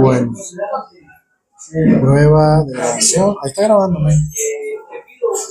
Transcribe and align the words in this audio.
Bueno. 0.00 0.32
Prueba 2.00 2.62
de 2.64 2.72
grabación. 2.72 3.36
Ahí 3.42 3.50
está 3.50 3.62
grabándome. 3.62 4.14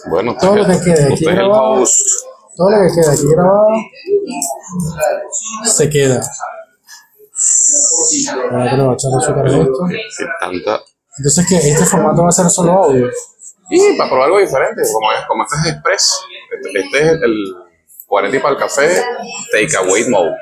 Bueno, 0.09 0.35
Todo 0.39 0.55
lo 0.57 0.65
que 0.65 0.79
quede 0.79 1.03
aquí 1.03 1.13
usted 1.13 1.25
es 1.25 1.27
el 1.27 1.35
grabado. 1.35 1.83
Todo 2.55 2.69
lo 2.69 2.77
que 2.87 2.95
queda 2.95 3.11
aquí 3.11 3.27
grabado 3.27 3.67
se 5.65 5.89
queda. 5.89 6.21
Voy 8.51 8.67
a. 8.67 8.95
Entonces, 11.17 11.45
que 11.47 11.57
este 11.57 11.85
formato 11.85 12.23
va 12.23 12.29
a 12.29 12.31
ser 12.31 12.49
solo 12.49 12.71
audio. 12.71 13.09
Y 13.69 13.97
para 13.97 14.09
probar 14.09 14.27
algo 14.27 14.39
diferente, 14.39 14.81
como, 14.91 15.11
es, 15.11 15.25
como 15.27 15.43
este 15.43 15.55
es 15.57 15.73
express, 15.73 16.19
este, 16.51 16.79
este 16.79 16.97
es 16.99 17.11
el 17.21 17.55
40 18.13 18.37
y 18.37 18.39
para 18.39 18.53
el 18.53 18.59
café, 18.59 19.03
take 19.51 19.75
away 19.75 20.07
mode. 20.07 20.35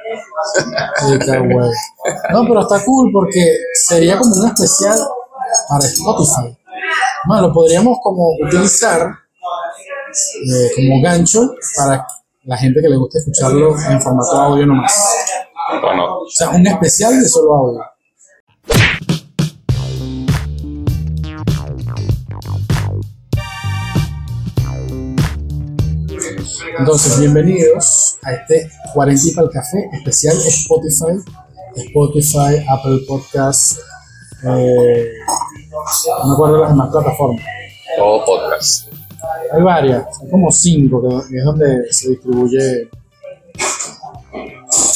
Güey. 1.39 1.69
No, 2.33 2.43
pero 2.45 2.61
está 2.63 2.83
cool 2.83 3.09
porque 3.13 3.59
sería 3.85 4.17
como 4.17 4.35
un 4.35 4.47
especial 4.47 4.99
para 5.69 5.85
Spotify. 5.85 6.57
Bueno, 7.25 7.47
lo 7.47 7.53
podríamos 7.53 7.97
como 8.03 8.35
utilizar 8.45 9.07
eh, 9.07 10.71
como 10.75 11.01
gancho 11.01 11.49
para 11.77 12.05
la 12.43 12.57
gente 12.57 12.81
que 12.81 12.89
le 12.89 12.97
guste 12.97 13.19
escucharlo 13.19 13.73
en 13.89 14.01
formato 14.01 14.31
audio 14.33 14.65
nomás. 14.65 14.93
Bueno, 15.81 16.17
O 16.23 16.29
sea, 16.29 16.49
un 16.49 16.67
especial 16.67 17.21
de 17.21 17.29
solo 17.29 17.55
audio. 17.55 17.79
Entonces, 26.81 27.19
bienvenidos 27.19 28.17
a 28.23 28.33
este 28.33 28.71
40 28.95 29.27
y 29.27 29.31
para 29.33 29.45
el 29.45 29.53
café 29.53 29.87
especial 29.93 30.35
Spotify, 30.35 31.23
Spotify, 31.75 32.65
Apple 32.67 33.01
Podcasts, 33.07 33.79
eh, 34.43 35.11
no 35.69 36.25
me 36.25 36.33
acuerdo 36.33 36.57
las 36.57 36.71
demás 36.71 36.89
plataformas. 36.91 37.45
todo 37.95 38.25
podcast. 38.25 38.87
Hay 39.53 39.61
varias, 39.61 40.07
hay 40.23 40.29
como 40.31 40.49
cinco 40.49 41.21
que 41.29 41.37
es 41.37 41.45
donde 41.45 41.93
se 41.93 42.09
distribuye 42.09 42.89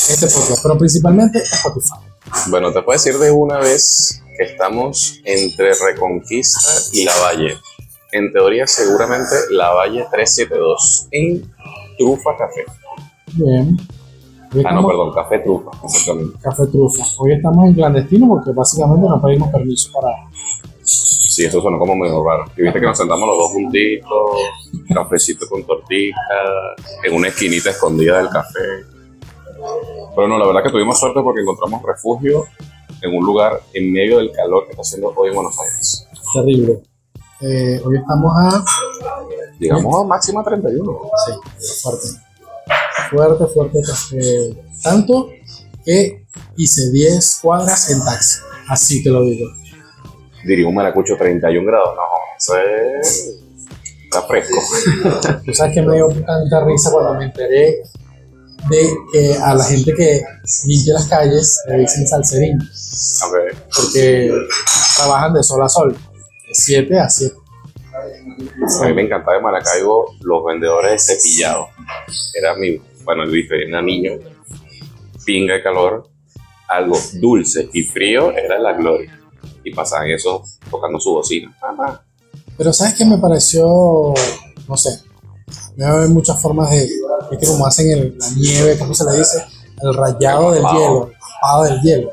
este 0.10 0.26
podcast, 0.26 0.64
pero 0.64 0.80
principalmente 0.80 1.38
Spotify. 1.38 1.94
Bueno, 2.50 2.74
te 2.74 2.82
puedo 2.82 2.98
decir 2.98 3.20
de 3.20 3.30
una 3.30 3.60
vez 3.60 4.24
que 4.36 4.46
estamos 4.46 5.22
entre 5.24 5.72
Reconquista 5.76 6.68
y 6.94 7.06
La 7.06 7.14
Valle. 7.22 7.56
En 8.16 8.32
teoría, 8.32 8.66
seguramente 8.66 9.36
La 9.52 9.72
Valle 9.74 10.06
372 10.10 11.10
en 11.12 11.52
Trufa 11.98 12.38
Café. 12.38 12.64
Bien. 13.34 13.78
Hoy 14.56 14.64
Ah, 14.66 14.74
no, 14.74 14.88
perdón, 14.88 15.14
Café 15.14 15.40
Trufa, 15.40 15.72
exactamente. 15.84 16.40
Café 16.42 16.64
Trufa. 16.68 17.04
Hoy 17.20 17.34
estamos 17.34 17.66
en 17.66 17.74
clandestino 17.74 18.30
porque 18.30 18.52
básicamente 18.52 19.06
no 19.06 19.22
pedimos 19.22 19.50
permiso 19.50 19.92
para. 19.92 20.16
Sí, 20.82 21.44
eso 21.44 21.62
sonó 21.62 21.78
como 21.78 21.94
medio 21.98 22.24
raro. 22.24 22.46
Y 22.56 22.62
viste 22.62 22.80
que 22.80 22.86
nos 22.86 22.98
sentamos 22.98 23.28
los 23.28 23.38
dos 23.38 23.52
juntitos, 23.52 24.10
cafecito 24.94 25.46
con 25.50 25.66
tortita, 25.66 26.18
en 27.04 27.16
una 27.16 27.28
esquinita 27.28 27.72
escondida 27.72 28.20
del 28.20 28.30
café. 28.30 28.86
Pero 30.16 30.28
no, 30.30 30.38
la 30.38 30.48
verdad 30.48 30.64
que 30.64 30.70
tuvimos 30.70 30.98
suerte 30.98 31.20
porque 31.22 31.42
encontramos 31.42 31.84
refugio 31.84 32.46
en 33.02 33.14
un 33.14 33.26
lugar 33.26 33.60
en 33.74 33.92
medio 33.92 34.20
del 34.20 34.32
calor 34.32 34.64
que 34.64 34.72
está 34.72 34.84
haciendo 34.84 35.12
hoy 35.18 35.28
en 35.28 35.36
Buenos 35.36 35.60
Aires. 35.60 36.08
Terrible. 36.34 36.95
Eh, 37.42 37.82
hoy 37.84 37.98
estamos 37.98 38.32
a. 38.38 38.64
Llegamos 39.60 40.02
a 40.02 40.08
máxima 40.08 40.44
31. 40.44 41.00
Sí, 41.26 41.82
fuerte. 41.82 42.08
Fuerte, 43.10 43.46
fuerte. 43.54 43.80
eh, 44.14 44.64
tanto 44.82 45.30
que 45.84 46.26
hice 46.58 46.92
10 46.92 47.40
cuadras 47.42 47.90
en 47.92 48.04
taxi. 48.04 48.40
Así 48.70 49.04
te 49.04 49.10
lo 49.10 49.22
digo. 49.24 49.48
Diría 50.46 50.68
un 50.68 50.76
maracucho 50.76 51.16
31 51.18 51.66
grados. 51.66 51.96
No, 51.96 52.02
eso 52.38 52.58
es... 52.58 53.36
Está 54.04 54.22
fresco. 54.24 54.56
Tú 55.46 55.54
sabes 55.54 55.74
que 55.74 55.82
me 55.82 55.96
dio 55.96 56.08
tanta 56.08 56.66
risa 56.66 56.92
cuando 56.92 57.16
me 57.16 57.26
enteré 57.26 57.82
de 58.70 58.98
que 59.12 59.36
a 59.36 59.54
la 59.54 59.64
gente 59.64 59.94
que 59.94 60.22
limpia 60.68 60.94
las 60.94 61.08
calles 61.08 61.62
le 61.68 61.80
dicen 61.80 62.08
salserín. 62.08 62.58
Ok. 62.62 63.58
Porque 63.76 64.32
trabajan 64.98 65.34
de 65.34 65.44
sol 65.44 65.64
a 65.64 65.70
sol. 65.70 65.96
De 66.56 66.62
7 66.62 67.00
a 67.00 67.10
7. 67.10 67.36
A 68.82 68.86
mí 68.88 68.94
me 68.94 69.02
encantaba 69.04 69.38
de 69.38 69.44
Maracaibo 69.44 70.06
los 70.22 70.44
vendedores 70.46 70.92
de 71.08 71.16
cepillado. 71.16 71.68
Era 72.34 72.56
mi, 72.56 72.78
bueno, 73.04 73.26
yo 73.26 73.32
dije, 73.32 73.68
era 73.68 73.82
niño, 73.82 74.14
pinga 75.26 75.54
de 75.56 75.64
calor, 75.64 76.10
algo 76.68 76.98
dulce 77.22 77.70
y 77.74 77.84
frío 77.84 78.32
era 78.32 78.60
la 78.60 78.74
gloria. 78.74 79.20
Y 79.64 79.74
pasaban 79.74 80.10
eso 80.10 80.44
tocando 80.70 81.00
su 81.00 81.12
bocina. 81.12 81.56
Mamá. 81.62 82.02
Pero 82.58 82.72
¿sabes 82.74 82.94
qué 82.96 83.06
me 83.06 83.18
pareció? 83.18 83.66
No 84.68 84.78
sé. 84.78 85.00
Debe 85.76 85.92
haber 85.92 86.10
muchas 86.10 86.42
formas 86.42 86.70
de. 86.72 86.88
¿Viste 87.32 87.48
cómo 87.48 87.66
hacen 87.66 87.90
el- 87.92 88.18
la 88.18 88.30
nieve? 88.32 88.78
¿Cómo 88.78 88.94
se 88.94 89.04
le 89.12 89.18
dice? 89.18 89.44
El 89.82 89.94
rayado 89.94 90.52
del 90.52 90.64
hielo. 90.64 91.12
El 91.64 91.70
del 91.70 91.82
hielo. 91.82 92.10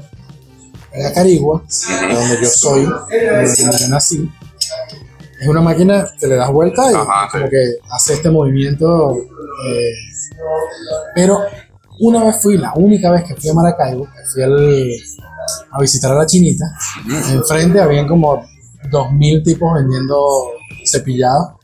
En 0.95 1.07
Acarigua, 1.07 1.63
de 2.09 2.15
donde 2.15 2.39
yo 2.43 2.49
soy, 2.49 2.85
de 3.11 3.31
donde 3.31 3.79
yo 3.79 3.89
nací, 3.89 4.31
es 5.41 5.49
una 5.49 5.61
máquina 5.61 6.07
que 6.19 6.27
le 6.27 6.37
das 6.37 6.51
vuelta 6.53 6.91
y 6.91 6.95
Ajá, 6.95 7.29
como 7.31 7.45
sí. 7.45 7.51
que 7.51 7.75
hace 7.91 8.15
este 8.15 8.31
movimiento. 8.31 9.17
eh, 9.69 9.91
pero 11.15 11.39
una 12.01 12.25
vez 12.25 12.43
fui, 12.43 12.57
la 12.59 12.73
única 12.75 13.11
vez 13.11 13.25
que 13.25 13.35
fui 13.37 13.51
a 13.51 13.55
Maracaibo, 13.55 14.05
que 14.05 14.25
fui 14.33 14.43
al- 14.43 14.89
a 15.73 15.81
visitar 15.81 16.13
a 16.13 16.15
la 16.17 16.27
chinita, 16.27 16.65
enfrente 17.31 17.81
habían 17.81 18.07
como 18.09 18.45
2.000 18.91 19.43
tipos 19.43 19.73
vendiendo 19.75 20.17
cepillado 20.85 21.59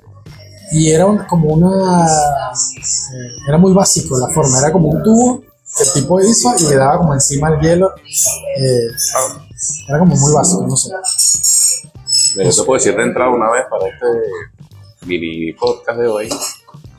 y 0.73 0.91
era 0.91 1.07
un- 1.07 1.19
como 1.27 1.49
una 1.55 2.07
eh, 2.07 3.29
era 3.49 3.59
muy 3.59 3.73
básico 3.73 4.19
la 4.19 4.29
forma 4.35 4.59
era 4.59 4.71
como 4.73 4.89
un 4.89 5.03
tubo 5.03 5.43
el 5.81 5.93
tipo 5.93 6.21
hizo 6.21 6.55
y 6.59 6.63
le 6.71 6.77
daba 6.77 6.99
como 6.99 7.15
encima 7.15 7.49
el 7.51 7.61
hielo 7.61 7.91
eh, 8.57 8.89
era 9.89 9.99
como 9.99 10.17
muy 10.17 10.33
básico 10.33 10.67
no 10.67 10.77
sé 10.77 10.91
Yo 12.37 12.51
te 12.51 12.63
puedo 12.65 12.75
decir 12.79 12.97
de 12.97 13.03
entrada 13.03 13.31
una 13.31 13.51
vez 13.51 13.65
para 13.71 13.87
este 13.89 14.07
mini 15.07 15.53
podcast 15.53 15.99
de 16.01 16.09
hoy 16.09 16.29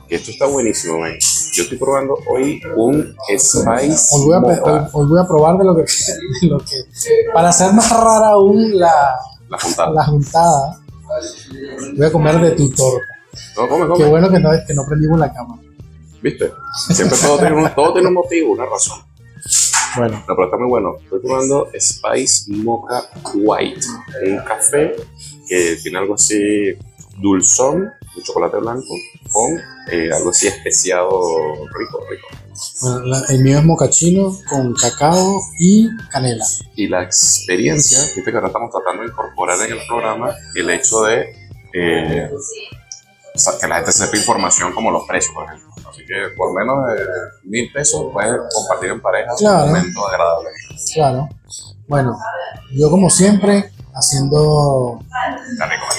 que 0.08 0.16
esto 0.16 0.32
está 0.32 0.46
buenísimo, 0.46 0.98
man. 0.98 1.12
Yo 1.52 1.62
estoy 1.62 1.78
probando 1.78 2.18
hoy 2.28 2.60
un 2.76 3.14
Spice 3.38 4.06
hoy 4.12 4.24
voy 4.26 4.34
a, 4.34 4.88
voy 4.92 5.20
a 5.20 5.24
probar 5.26 5.56
de 5.56 5.64
lo 5.64 5.76
que, 5.76 5.82
de 5.82 6.48
lo 6.48 6.58
que 6.58 6.82
para 7.32 7.50
hacer 7.50 7.72
más 7.72 7.88
rara 7.90 8.28
aún 8.30 8.76
la, 8.78 9.18
la 9.48 9.58
juntada. 9.58 9.92
la 9.92 10.04
juntada 10.06 10.80
voy 11.96 12.06
a 12.06 12.12
comer 12.12 12.40
de 12.40 12.50
tu 12.52 12.70
torta 12.70 13.04
No, 13.56 13.68
come, 13.68 13.82
qué 13.84 13.88
come. 13.88 14.08
bueno 14.08 14.30
que 14.30 14.40
no, 14.40 14.50
que 14.66 14.74
no 14.74 14.84
prendimos 14.86 15.18
la 15.20 15.32
cámara 15.32 15.60
¿Viste? 16.22 16.52
Siempre 16.92 17.16
todo 17.18 17.38
tiene, 17.38 17.54
un, 17.56 17.74
todo 17.74 17.92
tiene 17.92 18.08
un 18.08 18.14
motivo, 18.14 18.52
una 18.52 18.66
razón. 18.66 19.00
bueno 19.96 20.16
No, 20.28 20.34
pero 20.36 20.44
está 20.44 20.56
muy 20.58 20.68
bueno. 20.68 20.96
Estoy 21.02 21.20
probando 21.20 21.68
Spice 21.78 22.52
Mocha 22.52 23.04
White, 23.34 23.86
un 24.26 24.38
café 24.44 24.94
que 25.48 25.76
tiene 25.82 25.98
algo 25.98 26.14
así 26.14 26.38
dulzón, 27.18 27.90
de 28.16 28.22
chocolate 28.22 28.56
blanco, 28.58 28.94
con 29.32 29.58
eh, 29.90 30.10
algo 30.14 30.30
así 30.30 30.46
especiado 30.48 31.10
rico, 31.78 32.00
rico. 32.10 32.26
Bueno, 32.82 33.00
la- 33.06 33.24
el 33.30 33.40
mío 33.42 33.58
es 33.58 33.64
mocachino 33.64 34.36
con 34.48 34.74
cacao 34.74 35.40
y 35.58 35.88
canela. 36.10 36.44
Y 36.76 36.88
la 36.88 37.02
experiencia, 37.02 37.98
viste 38.14 38.30
que 38.30 38.36
ahora 38.36 38.48
estamos 38.48 38.70
tratando 38.70 39.02
de 39.02 39.08
incorporar 39.08 39.58
en 39.66 39.72
el 39.72 39.86
programa 39.88 40.34
el 40.54 40.70
hecho 40.70 41.02
de 41.02 41.34
eh, 41.72 42.30
que 43.60 43.66
la 43.68 43.76
gente 43.76 43.92
sepa 43.92 44.16
información 44.16 44.72
como 44.72 44.90
los 44.90 45.04
precios, 45.06 45.32
por 45.34 45.44
ejemplo. 45.44 45.69
Así 45.90 46.04
que 46.06 46.14
por 46.36 46.54
menos 46.54 46.76
de 46.88 47.04
mil 47.44 47.70
pesos 47.72 48.06
puedes 48.12 48.32
compartir 48.54 48.90
en 48.90 49.00
pareja 49.00 49.32
Claro. 49.38 49.64
un 49.64 49.70
momento 49.70 50.08
agradable. 50.08 50.48
Claro. 50.94 51.28
Bueno, 51.88 52.16
yo 52.72 52.88
como 52.90 53.10
siempre, 53.10 53.72
haciendo 53.92 55.00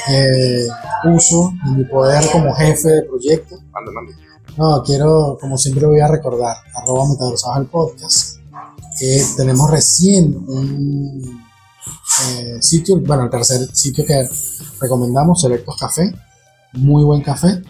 eh, 0.08 0.66
uso 1.06 1.52
de 1.66 1.72
mi 1.72 1.84
poder 1.84 2.24
como 2.32 2.54
jefe 2.54 2.88
de 2.90 3.02
proyecto, 3.04 3.56
Mande, 3.72 3.92
mande. 3.92 4.14
no, 4.58 4.82
quiero, 4.84 5.38
como 5.40 5.58
siempre 5.58 5.86
voy 5.86 6.00
a 6.00 6.08
recordar, 6.08 6.56
arroba 6.76 7.10
metaversados 7.10 7.58
el 7.60 7.66
podcast, 7.66 8.38
que 8.98 9.22
tenemos 9.36 9.70
recién 9.70 10.34
un 10.48 11.44
eh, 12.38 12.58
sitio, 12.62 13.00
bueno, 13.02 13.24
el 13.26 13.30
tercer 13.30 13.68
sitio 13.76 14.06
que 14.06 14.26
recomendamos, 14.80 15.42
Selectos 15.42 15.76
Café, 15.78 16.14
muy 16.74 17.04
buen 17.04 17.22
café, 17.22 17.62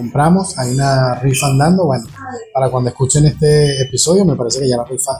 compramos, 0.00 0.58
hay 0.58 0.72
una 0.72 1.14
rifa 1.16 1.46
andando, 1.48 1.84
bueno, 1.84 2.04
para 2.54 2.70
cuando 2.70 2.88
escuchen 2.88 3.26
este 3.26 3.82
episodio, 3.82 4.24
me 4.24 4.34
parece 4.34 4.60
que 4.60 4.68
ya 4.68 4.78
la 4.78 4.84
rifa, 4.84 5.12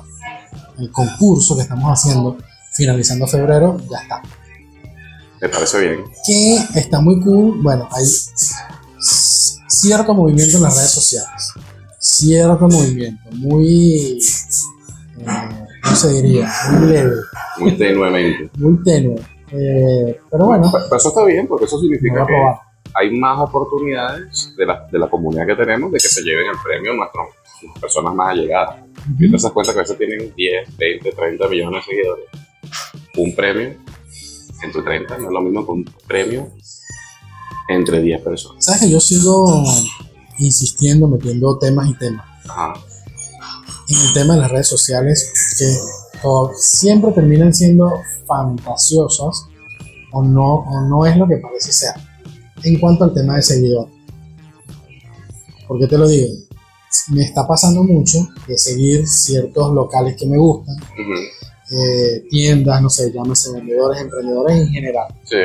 el 0.79 0.91
concurso 0.91 1.55
que 1.55 1.63
estamos 1.63 1.91
haciendo, 1.93 2.39
finalizando 2.73 3.27
febrero, 3.27 3.77
ya 3.91 3.99
está. 3.99 4.23
Me 5.43 5.49
parece 5.51 5.81
bien. 5.81 6.05
Que 6.27 6.57
está 6.77 7.01
muy 7.03 7.21
cool, 7.21 7.61
bueno, 7.63 7.87
hay 7.93 8.07
cierto 9.69 10.15
movimiento 10.15 10.57
en 10.57 10.63
las 10.63 10.75
redes 10.77 10.93
sociales, 10.93 11.53
cierto 11.99 12.67
movimiento, 12.67 13.23
muy... 13.33 14.19
eh, 15.19 15.27
¿cómo 15.83 15.97
se 15.97 16.23
diría? 16.23 16.51
Muy 16.71 16.89
leve, 16.89 17.17
muy 17.59 17.77
tenuemente. 17.77 18.51
muy 18.57 18.83
tenue. 18.83 19.21
Eh, 19.53 20.19
pero 20.31 20.47
bueno, 20.47 20.71
Pero 20.73 20.97
eso 20.97 21.09
está 21.09 21.25
bien, 21.27 21.47
porque 21.47 21.67
eso 21.67 21.79
significa 21.79 22.25
que. 22.27 22.35
Hay 22.95 23.11
más 23.11 23.39
oportunidades 23.41 24.55
de 24.57 24.67
la, 24.67 24.87
de 24.91 24.99
la 24.99 25.09
comunidad 25.09 25.47
que 25.47 25.55
tenemos 25.55 25.93
de 25.93 25.99
que 25.99 26.09
se 26.09 26.23
lleven 26.23 26.47
el 26.47 26.57
premio 26.63 26.95
nuestras 26.95 27.29
personas 27.81 28.15
más 28.15 28.31
allegadas. 28.31 28.77
Y 29.19 29.31
te 29.31 29.33
das 29.33 29.53
cuenta 29.53 29.73
que 29.73 29.79
a 29.79 29.83
veces 29.83 29.99
tienen 29.99 30.35
10, 30.35 30.77
20, 30.77 31.13
30 31.13 31.49
millones 31.49 31.85
de 31.85 31.91
seguidores. 31.91 32.25
Un 33.17 33.35
premio 33.35 33.77
entre 34.63 34.83
30 34.83 35.19
no 35.19 35.27
es 35.27 35.33
lo 35.33 35.41
mismo 35.41 35.65
que 35.65 35.73
un 35.73 35.85
premio 36.07 36.49
entre 37.69 38.01
10 38.01 38.23
personas. 38.23 38.65
Sabes 38.65 38.83
que 38.83 38.91
yo 38.91 39.01
sigo 39.01 39.65
insistiendo, 40.39 41.07
metiendo 41.07 41.59
temas 41.59 41.89
y 41.89 41.95
temas. 41.95 42.27
Ajá. 42.49 42.75
en 43.89 44.07
el 44.07 44.13
tema 44.13 44.35
de 44.35 44.41
las 44.41 44.51
redes 44.51 44.67
sociales 44.67 45.33
que 45.59 45.77
siempre 46.57 47.13
terminan 47.13 47.55
siendo 47.55 47.93
fantasiosas 48.27 49.47
o 50.13 50.23
no, 50.23 50.55
o 50.55 50.81
no 50.81 51.07
es 51.07 51.17
lo 51.17 51.29
que 51.29 51.37
parece 51.37 51.73
ser 51.73 52.10
en 52.65 52.79
cuanto 52.81 53.05
al 53.05 53.15
tema 53.15 53.37
de 53.37 53.43
seguidor. 53.43 53.89
¿Por 55.67 55.79
qué 55.79 55.87
te 55.87 55.99
lo 55.99 56.09
digo? 56.09 56.29
Me 57.13 57.23
está 57.23 57.47
pasando 57.47 57.85
mucho 57.85 58.19
de 58.49 58.59
seguir 58.59 59.07
ciertos 59.07 59.73
locales 59.73 60.17
que 60.17 60.27
me 60.27 60.37
gustan, 60.37 60.77
eh, 61.71 62.25
tiendas, 62.29 62.83
no 62.83 62.91
sé, 62.91 63.13
llámese 63.13 63.53
vendedores, 63.53 64.01
emprendedores 64.01 64.57
en 64.59 64.69
general, 64.71 65.07
Sí. 65.25 65.37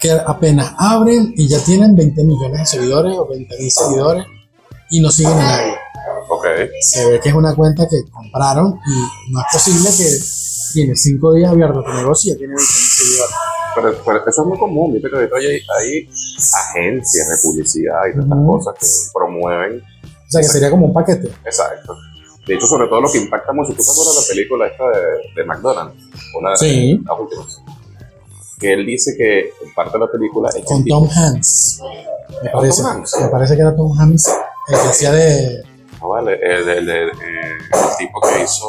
que 0.00 0.10
apenas 0.12 0.72
abren 0.78 1.34
y 1.36 1.46
ya 1.46 1.62
tienen 1.62 1.94
20 1.94 2.24
millones 2.24 2.60
de 2.60 2.66
seguidores 2.66 3.16
o 3.18 3.28
20 3.28 3.58
mil 3.58 3.70
seguidores 3.70 4.24
y 4.90 5.00
no 5.00 5.10
siguen 5.10 5.32
a 5.32 5.42
nadie. 5.42 5.74
Ok. 6.32 6.46
se 6.80 7.10
ve 7.10 7.20
que 7.20 7.28
es 7.28 7.34
una 7.34 7.54
cuenta 7.54 7.86
que 7.88 8.08
compraron 8.10 8.78
y 8.86 9.32
no 9.32 9.40
es 9.40 9.46
posible 9.52 9.90
que 9.96 10.08
tiene 10.72 10.94
cinco 10.96 11.34
días 11.34 11.50
abierto 11.50 11.82
tu 11.82 11.92
negocio 11.92 12.30
y 12.30 12.34
ya 12.34 12.38
tiene 12.38 12.54
20 12.54 12.62
mil 12.62 12.90
seguidores. 12.96 13.34
Pero, 13.74 13.94
pero 14.04 14.18
eso 14.28 14.42
es 14.42 14.46
muy 14.48 14.58
común, 14.58 14.92
viste 14.92 15.08
que 15.10 15.16
hay, 15.16 15.60
hay 15.78 16.08
agencias 16.54 17.28
de 17.28 17.36
publicidad 17.42 18.00
y 18.08 18.12
todas 18.12 18.24
estas 18.24 18.38
Ujú. 18.38 18.58
cosas 18.58 18.74
que 18.78 18.86
promueven. 19.12 19.82
O 20.02 20.30
sea 20.30 20.40
que 20.42 20.48
sería 20.48 20.70
como 20.70 20.86
un 20.86 20.92
paquete. 20.92 21.28
Exacto. 21.44 21.96
De 22.46 22.54
hecho, 22.54 22.66
sobre 22.66 22.88
todo 22.88 23.00
lo 23.02 23.10
que 23.12 23.18
impacta 23.18 23.52
mucho, 23.52 23.72
¿tú 23.72 23.76
te 23.76 23.90
acuerdas 23.90 24.14
de 24.14 24.20
la 24.22 24.26
película 24.28 24.66
esta 24.66 24.84
de, 24.90 25.06
de 25.36 25.44
McDonald's? 25.44 26.02
Una 26.38 26.50
de 26.50 26.56
Sí. 26.56 27.00
las 27.06 27.18
últimas. 27.20 27.62
Que 28.58 28.72
él 28.74 28.86
dice 28.86 29.14
que 29.16 29.52
parte 29.74 29.92
de 29.92 29.98
la 30.04 30.10
película 30.10 30.50
es 30.54 30.64
Con 30.64 30.84
Tom 30.84 31.08
Hanks. 31.08 31.80
Me 32.42 32.50
parece, 32.50 32.82
Tom 32.82 32.90
Hanks. 32.92 33.16
me 33.20 33.28
parece 33.28 33.54
que 33.54 33.60
era 33.62 33.74
Tom 33.76 33.98
Hanks 33.98 34.28
el 34.68 34.74
que 34.80 34.88
hacía 34.88 35.12
de. 35.12 35.62
No, 36.00 36.08
vale, 36.08 36.34
el, 36.42 36.68
el- 36.68 36.88
el- 36.90 37.08
el 37.10 37.96
tipo 37.98 38.20
que 38.20 38.42
hizo. 38.42 38.66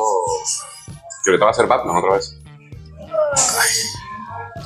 Que 1.23 1.31
ahorita 1.31 1.45
va 1.45 1.51
a 1.51 1.53
ser 1.53 1.67
Batman 1.67 1.97
otra 1.97 2.15
vez. 2.15 2.35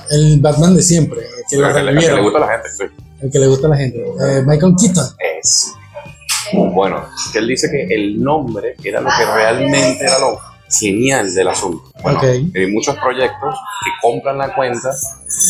El 0.10 0.40
Batman 0.42 0.76
de 0.76 0.82
siempre, 0.84 1.22
el 1.22 1.44
que 1.50 1.56
El 1.56 1.64
el 1.90 2.00
que 2.00 2.12
le 2.14 2.22
gusta 2.22 2.38
a 2.38 2.42
la 2.42 2.48
gente, 2.54 2.70
sí. 2.70 2.84
el 3.22 3.32
que 3.32 3.40
le 3.40 3.48
gusta 3.48 3.68
a 3.68 3.70
la 3.72 3.78
gente. 3.78 4.00
Eh, 4.00 4.44
Michael 4.46 4.74
Keaton. 4.80 5.06
Es. 5.42 5.72
Bueno, 6.54 7.04
que 7.34 7.40
él 7.40 7.48
dice 7.48 7.70
que 7.72 7.94
el 7.94 8.22
nombre 8.22 8.76
era 8.84 9.02
lo 9.02 9.10
que 9.10 9.26
realmente 9.26 10.04
era 10.04 10.20
lo 10.20 10.40
genial 10.70 11.34
del 11.34 11.48
asunto. 11.48 11.92
Bueno, 12.04 12.20
Ok. 12.20 12.24
hay 12.26 12.72
muchos 12.72 12.96
proyectos 12.98 13.56
que 13.84 13.92
compran 14.02 14.38
la 14.38 14.54
cuenta 14.54 14.92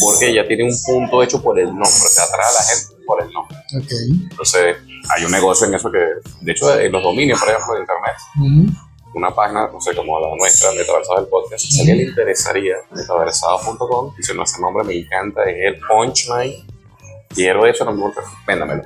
porque 0.04 0.34
ya 0.34 0.48
tiene 0.48 0.64
un 0.66 0.76
punto 0.86 1.22
hecho 1.24 1.42
por 1.42 1.60
el 1.60 1.68
nombre, 1.68 1.90
o 1.90 2.10
sea, 2.10 2.24
atrae 2.24 2.46
a 2.50 2.54
la 2.54 2.64
gente 2.64 3.04
por 3.06 3.22
el 3.24 3.32
nombre. 3.32 3.58
Ok. 3.78 3.92
Entonces, 4.32 4.78
hay 5.16 5.26
un 5.26 5.32
negocio 5.32 5.68
en 5.68 5.76
eso 5.76 5.92
que, 5.92 6.00
de 6.42 6.52
hecho, 6.52 6.80
en 6.80 6.92
los 6.92 7.04
dominios, 7.04 7.40
por 7.40 7.50
ejemplo, 7.50 7.74
de 7.76 7.80
internet, 7.82 8.16
Ujú. 8.72 8.85
Una 9.16 9.34
página, 9.34 9.68
no 9.72 9.80
sé, 9.82 9.96
como 9.96 10.20
la 10.20 10.36
nuestra, 10.36 10.72
Metaversado 10.74 11.20
del 11.22 11.30
Podcast, 11.30 11.66
si 11.66 11.80
a 11.80 11.82
alguien 11.82 11.98
le 11.98 12.04
interesaría, 12.06 12.76
metaversado.com, 12.92 14.14
dice, 14.18 14.34
no, 14.34 14.44
ese 14.44 14.60
nombre 14.62 14.84
me 14.84 14.98
encanta, 14.98 15.44
es 15.44 15.56
el 15.74 15.80
Punchline, 15.88 16.66
quiero 17.30 17.66
eso, 17.66 17.86
no 17.86 17.92
me 17.92 17.98
importa, 17.98 18.22
véndamelo. 18.46 18.84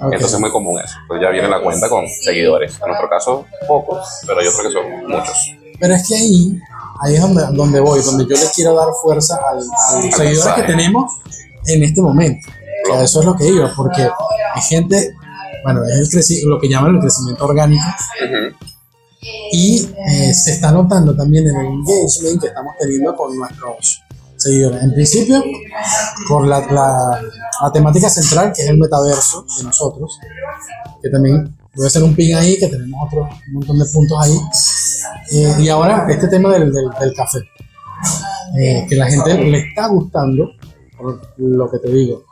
Ok. 0.00 0.12
Entonces 0.12 0.34
es 0.34 0.40
muy 0.40 0.50
común 0.50 0.80
eso. 0.84 0.94
Pues 1.08 1.20
ya 1.22 1.30
viene 1.30 1.48
la 1.48 1.60
cuenta 1.62 1.88
con 1.88 2.06
seguidores. 2.08 2.74
En 2.80 2.88
nuestro 2.88 3.08
caso, 3.08 3.46
pocos, 3.68 4.06
pero 4.26 4.42
yo 4.42 4.50
creo 4.52 4.70
que 4.70 4.72
son 4.72 5.06
muchos. 5.08 5.52
Pero 5.80 5.94
es 5.94 6.08
que 6.08 6.14
ahí, 6.16 6.58
ahí 7.00 7.14
es 7.14 7.20
donde, 7.22 7.42
donde 7.52 7.80
voy, 7.80 8.00
donde 8.02 8.24
yo 8.24 8.40
le 8.40 8.50
quiero 8.54 8.74
dar 8.74 8.88
fuerza 9.02 9.36
al- 9.36 9.58
a 9.58 9.94
los 10.04 10.14
seguidores 10.14 10.18
que 10.18 10.24
mensaje. 10.24 10.62
tenemos 10.64 11.12
en 11.66 11.82
este 11.84 12.02
momento. 12.02 12.48
O 12.84 12.92
sea, 12.94 13.02
eso 13.04 13.20
es 13.20 13.26
lo 13.26 13.34
que 13.36 13.44
digo, 13.44 13.70
porque 13.76 14.02
hay 14.02 14.62
gente, 14.62 15.14
bueno, 15.64 15.80
es 15.84 16.30
el 16.32 16.48
lo 16.50 16.58
que 16.60 16.68
llaman 16.68 16.96
el 16.96 17.00
crecimiento 17.00 17.44
orgánico 17.46 17.84
y 19.52 19.88
eh, 20.08 20.34
se 20.34 20.52
está 20.52 20.72
notando 20.72 21.14
también 21.16 21.46
en 21.48 21.56
el 21.56 21.66
engagement 21.66 22.40
que 22.40 22.48
estamos 22.48 22.72
teniendo 22.78 23.14
con 23.16 23.36
nuestros 23.36 24.02
seguidores. 24.36 24.82
En 24.82 24.92
principio, 24.92 25.42
por 26.28 26.46
la, 26.46 26.60
la, 26.60 27.20
la 27.62 27.72
temática 27.72 28.08
central, 28.10 28.52
que 28.54 28.62
es 28.62 28.68
el 28.68 28.78
metaverso 28.78 29.44
de 29.58 29.64
nosotros, 29.64 30.18
que 31.02 31.08
también 31.08 31.56
voy 31.74 31.84
a 31.84 31.88
hacer 31.88 32.02
un 32.02 32.14
pin 32.14 32.34
ahí, 32.36 32.58
que 32.58 32.68
tenemos 32.68 33.06
otro 33.06 33.22
un 33.48 33.54
montón 33.54 33.78
de 33.78 33.84
puntos 33.86 34.18
ahí. 34.20 34.38
Eh, 35.32 35.56
y 35.60 35.68
ahora 35.68 36.06
este 36.08 36.28
tema 36.28 36.52
del, 36.52 36.72
del, 36.72 36.90
del 37.00 37.14
café, 37.14 37.38
eh, 38.58 38.86
que 38.88 38.96
la 38.96 39.06
gente 39.06 39.34
le 39.34 39.58
está 39.58 39.86
gustando, 39.88 40.50
por 40.96 41.20
lo 41.38 41.70
que 41.70 41.78
te 41.78 41.90
digo. 41.90 42.24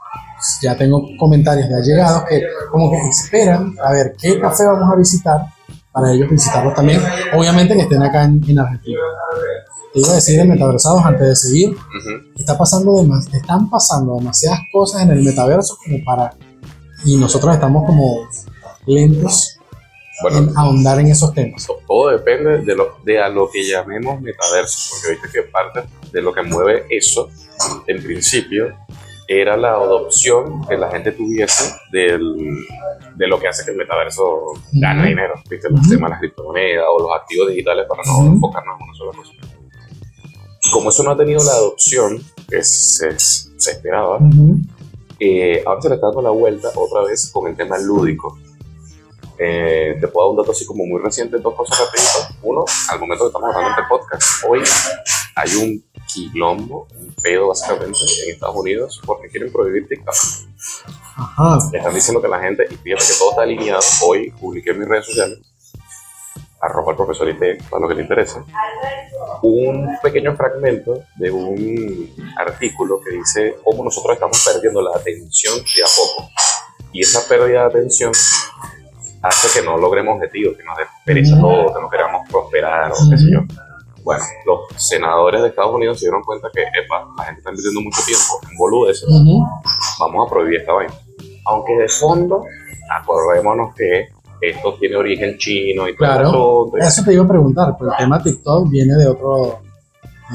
Ya 0.61 0.77
tengo 0.77 1.07
comentarios 1.21 1.69
de 1.69 1.77
allegados 1.77 2.25
que 2.29 2.43
como 2.73 2.91
que 2.91 2.99
esperan 3.09 3.77
a 3.81 3.93
ver 3.93 4.17
qué 4.21 4.41
café 4.41 4.65
vamos 4.67 4.93
a 4.93 4.97
visitar 4.97 5.47
para 5.93 6.13
ellos 6.13 6.29
visitarlo 6.31 6.73
también, 6.73 7.01
obviamente 7.35 7.75
que 7.75 7.83
estén 7.83 8.03
acá 8.03 8.25
en, 8.25 8.43
en 8.49 8.59
Argentina. 8.59 8.99
Te 9.93 10.01
iba 10.01 10.09
a 10.11 10.15
decir 10.15 10.39
de 10.39 10.45
metaversados 10.47 11.05
antes 11.05 11.27
de 11.29 11.37
seguir, 11.37 11.71
Ujú. 11.71 12.33
está 12.39 12.57
pasando 12.57 12.93
demas- 13.03 13.29
están 13.35 13.69
pasando 13.69 14.17
demasiadas 14.17 14.61
cosas 14.73 15.03
en 15.03 15.11
el 15.11 15.23
metaverso 15.23 15.77
como 15.85 16.03
para 16.05 16.35
y 17.05 17.17
nosotros 17.17 17.53
estamos 17.55 17.85
como 17.85 18.27
lentos 18.87 19.59
Bueno, 20.23 20.39
en 20.39 20.57
ahondar 20.57 20.99
en 21.01 21.09
esos 21.09 21.35
temas. 21.35 21.67
to- 21.67 21.79
todo 21.87 22.11
depende 22.11 22.59
de, 22.65 22.75
lo, 22.77 22.97
de 23.05 23.21
a 23.23 23.29
lo 23.29 23.51
que 23.51 23.63
llamemos 23.69 24.21
metaverso, 24.21 24.79
porque 24.95 25.13
viste 25.21 25.29
que 25.31 25.43
parte 25.51 25.83
de 26.13 26.23
lo 26.23 26.33
que 26.33 26.43
mueve 26.43 26.85
eso, 26.91 27.29
en 27.87 28.03
principio, 28.03 28.75
era 29.29 29.57
la 29.57 29.71
adopción 29.73 30.67
que 30.67 30.77
la 30.77 30.91
gente 30.91 31.13
tuviese 31.13 31.75
del, 31.91 32.37
de 33.17 33.27
lo 33.27 33.39
que 33.39 33.49
hace 33.49 33.65
que 33.65 33.71
el 33.71 33.77
metaverso 33.77 34.43
gane 34.73 35.01
Ujú. 35.01 35.09
dinero, 35.09 35.35
viste, 35.49 35.71
los 35.71 35.81
Ujú. 35.81 35.91
temas 35.91 36.09
de 36.09 36.11
las 36.11 36.19
criptomonedas 36.21 36.85
o 36.91 36.99
los 37.01 37.11
activos 37.21 37.49
digitales 37.49 37.87
para 37.89 38.03
no 38.05 38.19
Ujú. 38.19 38.27
enfocarnos 38.35 38.77
en 38.81 38.85
una 38.85 38.95
sola 38.95 39.13
cosa. 39.17 39.33
Como 40.73 40.91
eso 40.91 41.03
no 41.03 41.11
ha 41.13 41.17
tenido 41.17 41.43
la 41.45 41.53
adopción 41.53 42.21
que 42.49 42.63
se, 42.63 43.19
se 43.19 43.71
esperaba, 43.71 44.19
eh, 45.19 45.63
ahora 45.67 45.81
se 45.83 45.89
le 45.89 45.95
está 45.97 46.07
dando 46.09 46.23
la 46.23 46.31
vuelta 46.31 46.69
otra 46.75 47.03
vez 47.03 47.31
con 47.33 47.49
el 47.49 47.57
tema 47.57 47.79
lúdico. 47.79 48.39
Eh, 49.39 49.97
te 50.01 50.09
puedo 50.09 50.29
dar 50.29 50.31
un 50.33 50.37
dato 50.43 50.53
así 50.53 50.65
como 50.67 50.85
muy 50.85 51.01
reciente, 51.01 51.39
dos 51.39 51.55
cosas 51.55 51.79
rapiditas. 51.79 52.31
Uno, 52.43 52.65
al 52.91 53.01
momento 53.01 53.25
que 53.25 53.29
estamos 53.29 53.51
grabando 53.51 53.71
este 53.71 53.89
podcast, 53.89 54.45
hoy 54.49 54.61
hay 55.37 55.55
un 55.57 55.85
quilombo, 56.13 56.89
un 56.99 57.15
pedo 57.23 57.49
básicamente 57.49 57.99
en 58.25 58.31
Estados 58.35 58.57
Unidos 58.57 59.01
porque 59.05 59.29
quieren 59.29 59.53
prohibir 59.53 59.89
TikTok. 59.89 60.15
Ajá. 61.17 61.59
Le 61.71 61.79
están 61.79 61.95
diciendo 61.95 62.23
que 62.23 62.29
la 62.29 62.41
gente, 62.41 62.65
y 62.71 62.75
fíjate 62.77 63.05
que 63.05 63.19
todo 63.19 63.31
está 63.31 63.43
alineado, 63.43 63.81
hoy 64.07 64.31
publiqué 64.33 64.71
en 64.71 64.81
mis 64.81 64.89
redes 64.89 65.07
sociales, 65.07 65.39
arroba 66.61 66.93
al 66.93 66.97
profesor 66.97 67.29
IT, 67.29 67.69
para 67.69 67.83
lo 67.83 67.89
que 67.89 67.95
le 67.95 68.03
interesa, 68.03 68.45
un 69.43 69.89
pequeño 70.03 70.37
fragmento 70.37 71.03
de 71.17 71.31
un 71.31 72.15
artículo 72.37 73.01
que 73.01 73.11
dice 73.11 73.57
cómo 73.65 73.83
nosotros 73.85 74.15
estamos 74.15 74.43
perdiendo 74.45 74.81
la 74.81 74.97
atención 74.97 75.59
de 75.59 75.83
a 75.83 75.87
poco. 75.97 76.31
Y 76.93 77.01
esa 77.01 77.27
pérdida 77.29 77.63
de 77.63 77.67
atención 77.67 78.13
hace 79.23 79.59
que 79.59 79.65
no 79.65 79.77
logremos 79.77 80.17
objetivos, 80.17 80.57
que 80.57 80.65
nos 80.65 80.77
dé 80.77 80.85
pereza 81.05 81.39
todo, 81.41 81.75
que 81.75 81.81
no 81.81 81.89
queramos 81.89 82.29
prosperar 82.29 82.93
o 82.93 83.11
qué 83.11 83.19
sé 83.19 83.31
yo. 83.33 83.41
Bueno, 84.05 84.23
los 84.47 84.61
senadores 84.83 85.43
de 85.43 85.49
Estados 85.49 85.75
Unidos 85.75 85.99
se 85.99 86.07
dieron 86.07 86.23
cuenta 86.23 86.49
que, 86.53 86.63
epa, 86.63 87.07
la 87.17 87.25
gente 87.25 87.41
está 87.41 87.51
invirtiendo 87.51 87.81
mucho 87.83 88.01
tiempo 88.05 88.41
en 88.51 88.57
boludeces, 88.59 89.05
Ujú. 89.09 89.45
vamos 90.01 90.27
a 90.27 90.31
prohibir 90.31 90.61
esta 90.61 90.73
vaina. 90.73 90.93
Aunque 91.47 91.73
de 91.75 91.89
fondo, 91.89 92.45
acordémonos 92.91 93.75
que 93.75 94.09
esto 94.41 94.75
tiene 94.75 94.97
origen 94.97 95.39
chino 95.39 95.89
y 95.89 95.97
todo 95.97 96.71
Claro. 96.73 96.73
Eso 96.81 97.05
te 97.05 97.13
iba 97.15 97.25
a 97.25 97.29
preguntar, 97.29 97.77
pero 97.79 97.93
el 97.93 97.97
tema 97.99 98.23
TikTok 98.23 98.69
viene 98.69 98.95
de 98.97 99.07
otro. 99.09 99.61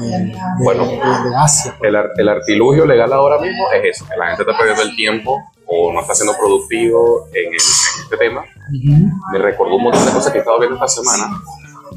de, 0.00 0.32
Bueno. 0.64 0.84
de, 0.86 0.96
de 0.96 1.36
Asia. 1.36 1.74
pues. 1.78 1.88
El, 1.88 1.96
ar- 1.96 2.10
el 2.16 2.28
artilugio 2.28 2.86
legal 2.86 3.12
ahora 3.12 3.38
mismo 3.38 3.64
es 3.72 3.96
eso, 3.96 4.06
que 4.08 4.16
la 4.16 4.28
gente 4.28 4.42
está 4.44 4.56
perdiendo 4.56 4.82
el 4.82 4.96
tiempo 4.96 5.38
o 5.66 5.92
no 5.92 6.00
está 6.00 6.14
siendo 6.14 6.34
productivo 6.38 7.26
en, 7.34 7.48
el- 7.48 7.52
en 7.52 8.02
este 8.04 8.16
tema. 8.16 8.44
Me 9.32 9.38
recordó 9.38 9.76
un 9.76 9.82
montón 9.84 10.04
de 10.06 10.12
cosas 10.12 10.30
que 10.32 10.38
he 10.38 10.40
estado 10.40 10.58
viendo 10.58 10.76
esta 10.76 10.88
semana 10.88 11.36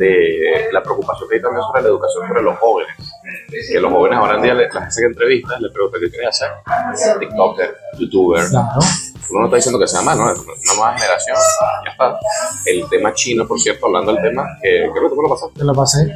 de 0.06 0.68
la 0.72 0.82
preocupación 0.84 1.30
que 1.30 1.36
hay 1.36 1.42
también 1.42 1.64
sobre 1.64 1.82
la 1.84 1.88
educación 1.90 2.28
sobre 2.28 2.42
los 2.42 2.58
jóvenes. 2.60 2.96
Que 3.72 3.80
los 3.80 3.92
jóvenes 3.92 4.18
ahora 4.18 4.36
en 4.36 4.42
día 4.42 4.54
le- 4.54 4.66
les 4.66 4.76
hacen 4.76 5.06
entrevistas, 5.06 5.62
les 5.62 5.72
preguntan 5.72 6.02
qué 6.02 6.10
quieren 6.10 6.30
hacer. 6.30 6.50
TikToker, 7.20 7.76
youtuber, 8.00 8.48
Claro. 8.50 8.80
uno 9.30 9.40
no 9.40 9.46
está 9.46 9.56
diciendo 9.58 9.80
que 9.80 9.88
sea 9.88 10.02
malo, 10.02 10.26
¿no? 10.26 10.32
es 10.34 10.40
una 10.40 10.74
nueva 10.76 10.98
generación, 10.98 11.38
ya 11.86 11.92
está. 11.92 12.20
El 12.66 12.90
tema 12.90 13.14
chino, 13.14 13.48
por 13.48 13.60
cierto, 13.60 13.86
hablando 13.86 14.14
del 14.14 14.24
tema, 14.24 14.44
que 14.62 14.90
creo 14.92 15.04
que 15.04 15.10
tú 15.10 15.16
me 15.22 15.24
lo 15.28 15.30
pasaste. 15.30 15.60
Te 15.60 15.66
lo 15.66 15.74
pasé. 15.74 16.12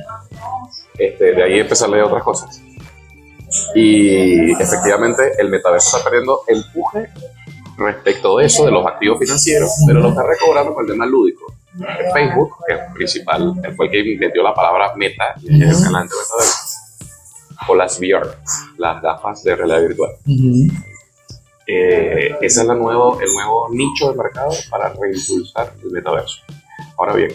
Este, 0.98 1.34
de 1.34 1.44
ahí 1.44 1.60
empecé 1.60 1.86
a 1.86 1.88
leer 1.89 2.04
otras 2.04 2.24
cosas. 2.24 2.62
Y 3.74 4.51
efectivamente 4.62 5.34
el 5.38 5.50
metaverso 5.50 5.98
está 5.98 6.10
perdiendo 6.10 6.42
empuje 6.48 7.10
respecto 7.77 8.38
de 8.38 8.46
eso, 8.46 8.65
de 8.65 8.72
los 8.72 8.86
activos 8.86 9.20
financieros, 9.20 9.70
pero 9.88 10.00
lo 10.00 10.10
está 10.10 10.24
recobrando 10.24 10.74
con 10.74 10.86
el 10.86 10.92
tema 10.92 11.06
lúdico. 11.06 11.54
Facebook, 12.13 12.55
que 12.67 12.74
es 12.74 12.79
principal, 12.94 13.53
fue 13.75 13.88
el 13.88 13.91
que 13.91 14.00
inventó 14.00 14.41
la 14.41 14.53
palabra 14.53 14.94
meta 14.96 15.36
y 15.41 15.63
es 15.63 15.77
el 15.77 15.84
canal 15.84 16.08
de. 16.08 16.15
O 17.67 17.74
las 17.74 18.00
VR, 18.00 18.29
las 18.77 19.01
gafas 19.01 19.44
de 19.44 19.55
realidad 19.55 19.82
virtual. 19.82 20.12
Eh, 21.67 22.36
ese 22.41 22.62
es 22.62 22.67
la 22.67 22.75
nuevo, 22.75 23.20
el 23.20 23.34
nuevo 23.34 23.70
nicho 23.72 24.12
de 24.12 24.17
mercado 24.17 24.51
para 24.70 24.89
reimpulsar 24.89 25.74
el 25.84 25.91
metaverso. 25.91 26.41
Ahora 26.98 27.13
bien, 27.13 27.32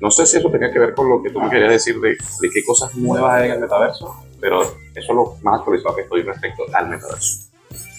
no 0.00 0.10
sé 0.10 0.26
si 0.26 0.38
eso 0.38 0.50
tenía 0.50 0.72
que 0.72 0.78
ver 0.78 0.94
con 0.94 1.08
lo 1.08 1.22
que 1.22 1.30
tú 1.30 1.40
me 1.40 1.48
querías 1.48 1.70
decir 1.70 2.00
de, 2.00 2.10
de 2.10 2.50
qué 2.52 2.64
cosas 2.64 2.94
nuevas 2.96 3.34
hay 3.34 3.48
en 3.48 3.54
el 3.54 3.60
metaverso, 3.60 4.12
pero 4.40 4.62
eso 4.62 4.72
es 4.94 5.08
lo 5.08 5.36
más 5.42 5.60
actualizado 5.60 5.94
que 5.94 6.02
estoy 6.02 6.22
respecto 6.22 6.64
al 6.72 6.88
metaverso. 6.88 7.48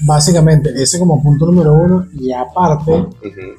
Básicamente, 0.01 0.71
ese 0.75 0.97
como 0.97 1.21
punto 1.21 1.45
número 1.45 1.73
uno, 1.73 2.07
y 2.13 2.31
aparte, 2.31 3.05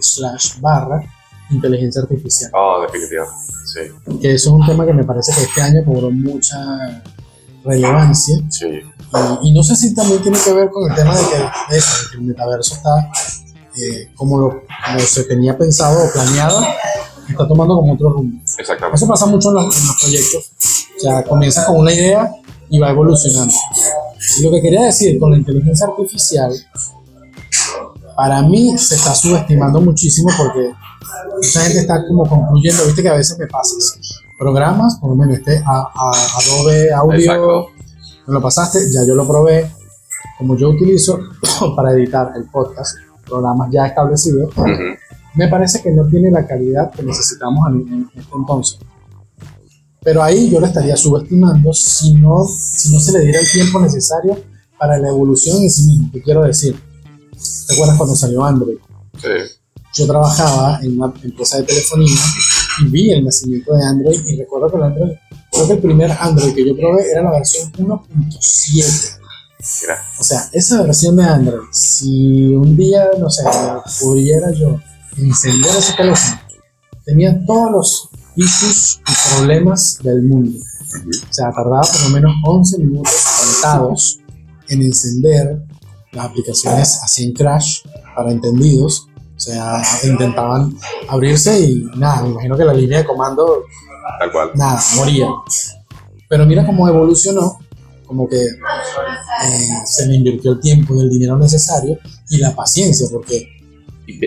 slash 0.01 0.59
barra, 0.61 1.03
inteligencia 1.51 2.03
artificial. 2.03 2.51
Oh, 2.55 2.83
definitivamente, 2.83 3.37
sí. 3.67 4.19
Que 4.21 4.35
eso 4.35 4.51
es 4.51 4.61
un 4.61 4.67
tema 4.67 4.87
que 4.87 4.93
me 4.93 5.05
parece 5.05 5.33
que 5.33 5.43
este 5.43 5.63
año 5.63 5.85
cobró 5.85 6.11
mucha 6.11 7.03
relevancia. 7.65 8.39
Sí. 8.51 8.81
Y, 9.43 9.53
no 9.53 9.63
sé 9.63 9.75
si 9.75 9.95
también 9.95 10.23
tiene 10.23 10.39
que 10.39 10.53
ver 10.53 10.71
con 10.71 10.89
el 10.89 10.97
tema 10.97 11.17
de 11.17 11.23
que, 11.25 11.77
eso, 11.77 12.05
de 12.05 12.11
que 12.11 12.17
el 12.19 12.23
metaverso 12.23 12.75
está 12.75 13.11
eh, 13.77 14.11
como, 14.15 14.39
lo, 14.39 14.63
como 14.87 14.99
se 15.01 15.25
tenía 15.25 15.59
pensado 15.59 16.07
o 16.07 16.13
planeado, 16.13 16.63
está 17.29 17.49
tomando 17.49 17.77
como 17.77 17.95
otro 17.95 18.11
rumbo. 18.11 18.41
Exactamente. 18.57 18.97
Eso 18.97 19.09
pasa 19.09 19.27
mucho 19.27 19.49
en 19.49 19.55
los, 19.57 19.81
en 19.81 19.87
los 19.89 19.97
proyectos. 20.01 20.53
O 20.97 21.01
sea, 21.01 21.25
comienzas 21.25 21.65
con 21.67 21.79
una 21.79 21.93
idea 21.93 22.31
y 22.69 22.79
va 22.79 22.91
evolucionando. 22.91 23.55
Y 24.39 24.43
lo 24.45 24.51
que 24.53 24.61
quería 24.61 24.83
decir 24.83 25.19
con 25.19 25.33
la 25.33 25.39
inteligencia 25.39 25.87
artificial, 25.87 26.53
para 28.17 28.43
mí 28.43 28.77
se 28.79 28.95
está 28.95 29.15
subestimando 29.15 29.81
muchísimo 29.81 30.31
porque 30.37 30.73
mucha 31.37 31.61
gente 31.61 31.81
está 31.81 32.07
como 32.07 32.27
concluyendo, 32.27 32.85
viste 32.87 33.03
que 33.03 33.09
a 33.09 33.15
veces 33.15 33.39
me 33.39 33.47
pasas 33.47 34.23
programas, 34.39 34.97
por 34.97 35.11
lo 35.11 35.17
menos 35.17 35.37
este 35.37 35.63
a, 35.65 35.91
Adobe 36.39 36.93
Audio, 36.93 37.67
me 38.27 38.35
lo 38.35 38.41
pasaste, 38.41 38.81
ya 38.91 39.07
yo 39.07 39.15
lo 39.15 39.27
probé, 39.27 39.71
como 40.39 40.57
yo 40.57 40.71
utilizo 40.71 41.19
para 41.77 41.93
editar 41.93 42.33
el 42.37 42.45
podcast, 42.45 42.97
programas 43.27 43.71
ya 43.71 43.87
establecidos, 43.87 44.55
me 45.35 45.49
parece 45.49 45.83
que 45.83 45.91
no 45.93 46.07
tiene 46.07 46.31
la 46.31 46.47
calidad 46.47 46.91
que 46.91 47.03
necesitamos 47.03 47.67
en 47.69 48.09
este 48.15 48.35
entonces. 48.35 48.79
Pero 50.03 50.23
ahí 50.23 50.51
yo 50.51 50.61
lo 50.61 50.67
estaría 50.67 50.97
subestimando 50.97 51.73
si 51.75 52.15
no, 52.15 52.45
si 52.47 52.93
no 52.93 52.99
se 52.99 53.13
le 53.13 53.21
diera 53.21 53.41
el 53.41 53.51
tiempo 53.51 53.79
necesario 53.81 54.39
para 54.79 54.99
la 54.99 55.09
evolución 55.09 55.59
en 55.63 55.71
sí 55.71 55.85
mismo. 55.87 56.11
¿Qué 56.11 56.23
quiero 56.23 56.43
decir? 56.43 56.81
¿Te 57.67 57.75
acuerdas 57.75 57.99
cuando 57.99 58.17
salió 58.17 58.43
Android? 58.43 58.79
Sí. 59.19 59.60
Yo 59.95 60.07
trabajaba 60.07 60.81
en 60.83 61.01
una 61.01 61.13
empresa 61.23 61.59
de 61.59 61.65
telefonía 61.65 62.21
y 62.81 62.85
vi 62.89 63.11
el 63.11 63.25
nacimiento 63.25 63.75
de 63.75 63.85
Android 63.85 64.21
y 64.27 64.37
recuerdo 64.37 64.71
que 64.71 64.77
el 64.77 64.83
Android, 64.85 65.13
creo 65.51 65.67
que 65.67 65.73
el 65.73 65.79
primer 65.81 66.13
Android 66.13 66.55
que 66.55 66.67
yo 66.67 66.77
probé 66.77 67.11
era 67.11 67.23
la 67.23 67.33
versión 67.33 67.73
1.7. 67.73 69.21
O 70.19 70.25
sea, 70.25 70.49
esa 70.53 70.83
versión 70.83 71.17
de 71.17 71.25
Android, 71.25 71.69
si 71.73 72.47
un 72.47 72.77
día, 72.77 73.11
no 73.19 73.29
sé, 73.29 73.43
pudiera 74.01 74.51
yo 74.53 74.81
encender 75.19 75.71
ese 75.77 75.93
teléfono, 75.95 76.41
tenía 77.05 77.45
todos 77.45 77.71
los 77.71 78.09
issues 78.37 79.01
y 79.07 79.37
problemas 79.37 79.99
del 80.03 80.23
mundo. 80.23 80.59
O 80.59 81.33
sea, 81.33 81.51
tardaba 81.53 81.83
por 81.83 82.03
lo 82.05 82.09
menos 82.11 82.33
11 82.45 82.79
minutos 82.79 83.13
contados 83.41 84.21
en 84.69 84.83
encender 84.83 85.63
las 86.13 86.27
aplicaciones 86.27 87.01
así 87.05 87.25
en 87.25 87.33
crash 87.33 87.83
para 88.17 88.31
entendidos. 88.33 89.10
O 89.41 89.43
sea, 89.43 89.83
intentaban 90.05 90.77
abrirse 91.09 91.59
y 91.59 91.83
nada, 91.97 92.25
me 92.25 92.29
imagino 92.29 92.59
que 92.59 92.65
la 92.67 92.75
línea 92.75 92.99
de 92.99 93.07
comando, 93.07 93.65
tal 94.19 94.31
cual, 94.31 94.51
nada, 94.55 94.79
moría. 94.97 95.29
Pero 96.29 96.45
mira 96.45 96.67
cómo 96.67 96.87
evolucionó, 96.87 97.59
como 98.07 98.29
que 98.29 98.37
eh, 98.37 99.69
se 99.87 100.07
le 100.07 100.17
invirtió 100.17 100.53
el 100.53 100.61
tiempo 100.61 100.95
y 100.95 101.01
el 101.01 101.09
dinero 101.09 101.39
necesario 101.39 101.99
y 102.29 102.37
la 102.37 102.55
paciencia, 102.55 103.07
porque 103.11 103.49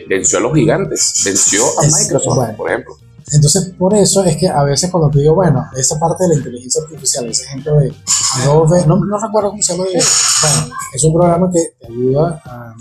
venció 0.10 0.40
a 0.40 0.42
los 0.42 0.56
gigantes, 0.56 1.22
venció 1.24 1.64
a 1.80 1.84
Microsoft, 1.84 2.56
por 2.58 2.72
ejemplo. 2.72 2.96
Entonces, 3.32 3.72
por 3.78 3.94
eso 3.94 4.24
es 4.24 4.36
que 4.36 4.48
a 4.48 4.64
veces 4.64 4.90
cuando 4.90 5.12
te 5.12 5.20
digo, 5.20 5.36
bueno, 5.36 5.64
esa 5.78 6.00
parte 6.00 6.24
de 6.24 6.30
la 6.30 6.36
inteligencia 6.38 6.82
artificial, 6.82 7.28
ese 7.28 7.44
ejemplo 7.44 7.76
de 7.78 7.94
Adobe, 8.42 8.84
no, 8.88 8.98
no 8.98 9.18
recuerdo 9.20 9.52
cómo 9.52 9.62
se 9.62 9.74
llama, 9.74 9.86
bueno, 9.86 10.76
es 10.92 11.04
un 11.04 11.14
programa 11.14 11.52
que 11.52 11.60
te 11.80 11.94
ayuda 11.94 12.42
a 12.46 12.74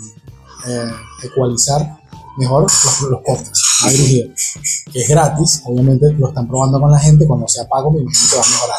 eh, 0.67 0.91
ecualizar 1.23 2.02
mejor 2.37 2.63
los, 2.63 3.01
los 3.09 3.21
podcasts, 3.21 3.83
que 4.91 5.01
es 5.01 5.07
gratis, 5.07 5.61
obviamente 5.65 6.11
lo 6.13 6.29
están 6.29 6.47
probando 6.47 6.79
con 6.79 6.91
la 6.91 6.99
gente, 6.99 7.27
cuando 7.27 7.47
sea 7.47 7.67
pago 7.67 7.91
me 7.91 8.01
imagino 8.01 8.29
que 8.29 8.35
va 8.35 8.43
a 8.43 8.49
mejorar. 8.49 8.77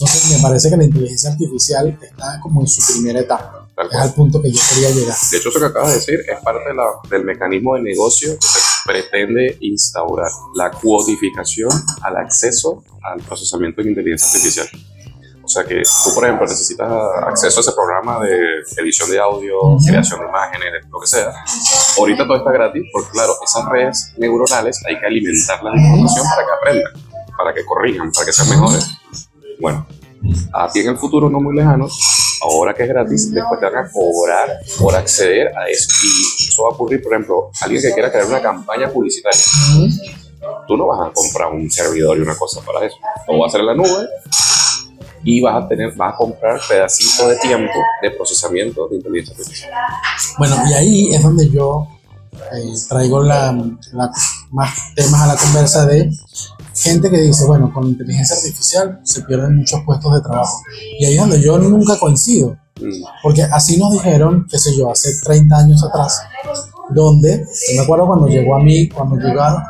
Entonces, 0.00 0.36
me 0.36 0.42
parece 0.42 0.70
que 0.70 0.76
la 0.76 0.84
inteligencia 0.84 1.30
artificial 1.30 1.98
está 2.00 2.40
como 2.40 2.60
en 2.60 2.68
su 2.68 2.80
primera 2.92 3.20
etapa. 3.20 3.68
Es 3.90 3.96
al 3.96 4.12
punto 4.12 4.42
que 4.42 4.50
yo 4.50 4.60
quería 4.70 4.90
llegar. 4.90 5.16
De 5.30 5.36
hecho, 5.36 5.50
eso 5.50 5.60
que 5.60 5.66
acabas 5.66 5.90
de 5.90 5.94
decir 5.98 6.20
es 6.28 6.40
parte 6.42 6.64
del 7.10 7.24
mecanismo 7.24 7.76
de 7.76 7.82
negocio 7.82 8.36
que 8.36 8.46
se 8.46 8.58
pretende 8.84 9.56
instaurar, 9.60 10.30
la 10.54 10.70
codificación 10.70 11.70
al 12.02 12.16
acceso 12.16 12.82
al 13.02 13.20
procesamiento 13.20 13.82
de 13.82 13.90
inteligencia 13.90 14.26
artificial. 14.28 14.68
O 15.48 15.50
sea 15.50 15.64
que 15.64 15.82
tú, 16.04 16.14
por 16.14 16.24
ejemplo, 16.24 16.46
necesitas 16.46 16.92
acceso 17.26 17.60
a 17.60 17.62
ese 17.62 17.72
programa 17.72 18.20
de 18.20 18.60
edición 18.76 19.10
de 19.10 19.18
audio, 19.18 19.78
creación 19.82 20.20
de 20.20 20.26
imágenes, 20.26 20.84
lo 20.90 21.00
que 21.00 21.06
sea. 21.06 21.32
Ahorita 21.96 22.26
todo 22.26 22.36
está 22.36 22.52
gratis 22.52 22.82
porque, 22.92 23.08
claro, 23.12 23.32
esas 23.42 23.64
redes 23.70 24.12
neuronales 24.18 24.78
hay 24.86 25.00
que 25.00 25.06
alimentarlas 25.06 25.72
de 25.72 25.80
información 25.80 26.26
para 26.28 26.44
que 26.44 26.52
aprendan, 26.52 26.92
para 27.34 27.54
que 27.54 27.64
corrijan, 27.64 28.12
para 28.12 28.26
que 28.26 28.32
sean 28.34 28.50
mejores. 28.50 28.90
Bueno, 29.58 29.86
a 30.52 30.70
ti 30.70 30.80
en 30.80 30.88
el 30.88 30.98
futuro 30.98 31.30
no 31.30 31.40
muy 31.40 31.56
lejano, 31.56 31.88
ahora 32.42 32.74
que 32.74 32.82
es 32.82 32.88
gratis, 32.90 33.32
después 33.32 33.58
te 33.58 33.70
van 33.70 33.86
a 33.86 33.90
cobrar 33.90 34.50
por 34.78 34.94
acceder 34.94 35.48
a 35.56 35.66
eso. 35.66 35.88
Y 36.04 36.46
eso 36.46 36.62
va 36.64 36.68
a 36.68 36.74
ocurrir, 36.74 37.02
por 37.02 37.14
ejemplo, 37.14 37.50
alguien 37.62 37.80
que 37.80 37.94
quiera 37.94 38.12
crear 38.12 38.26
una 38.26 38.42
campaña 38.42 38.90
publicitaria. 38.90 39.40
Tú 40.66 40.76
no 40.76 40.88
vas 40.88 41.08
a 41.08 41.10
comprar 41.10 41.50
un 41.50 41.70
servidor 41.70 42.18
y 42.18 42.20
una 42.20 42.36
cosa 42.36 42.60
para 42.60 42.84
eso. 42.84 42.96
Lo 43.26 43.38
vas 43.38 43.46
a 43.46 43.48
hacer 43.48 43.60
en 43.60 43.66
la 43.66 43.74
nube 43.74 44.06
y 45.30 45.42
vas 45.42 45.62
a 45.62 45.68
tener, 45.68 45.94
vas 45.94 46.14
a 46.14 46.16
comprar 46.16 46.58
pedacitos 46.66 47.28
de 47.28 47.36
tiempo 47.36 47.74
de 48.00 48.10
procesamiento 48.12 48.88
de 48.88 48.96
inteligencia 48.96 49.34
artificial. 49.36 49.70
Bueno, 50.38 50.56
y 50.66 50.72
ahí 50.72 51.14
es 51.14 51.22
donde 51.22 51.50
yo 51.50 51.86
eh, 52.34 52.74
traigo 52.88 53.22
la, 53.22 53.52
más 54.50 54.94
temas 54.94 55.20
a 55.20 55.26
la 55.26 55.36
conversa 55.36 55.84
de 55.84 56.10
gente 56.74 57.10
que 57.10 57.20
dice, 57.20 57.44
bueno, 57.44 57.70
con 57.74 57.88
inteligencia 57.88 58.36
artificial 58.36 59.00
se 59.02 59.20
pierden 59.24 59.58
muchos 59.58 59.82
puestos 59.84 60.14
de 60.14 60.22
trabajo. 60.22 60.62
Y 60.98 61.04
ahí 61.04 61.14
es 61.16 61.20
donde 61.20 61.42
yo 61.42 61.58
nunca 61.58 61.98
coincido. 61.98 62.56
Mm. 62.80 63.04
Porque 63.22 63.42
así 63.42 63.76
nos 63.76 63.92
dijeron, 63.92 64.46
qué 64.50 64.58
sé 64.58 64.74
yo, 64.78 64.90
hace 64.90 65.10
30 65.24 65.56
años 65.58 65.84
atrás, 65.84 66.22
donde, 66.88 67.44
me 67.74 67.82
acuerdo 67.82 68.06
cuando 68.06 68.28
llegó 68.28 68.56
a 68.56 68.62
mí, 68.62 68.88
cuando 68.88 69.16
llegaron, 69.16 69.62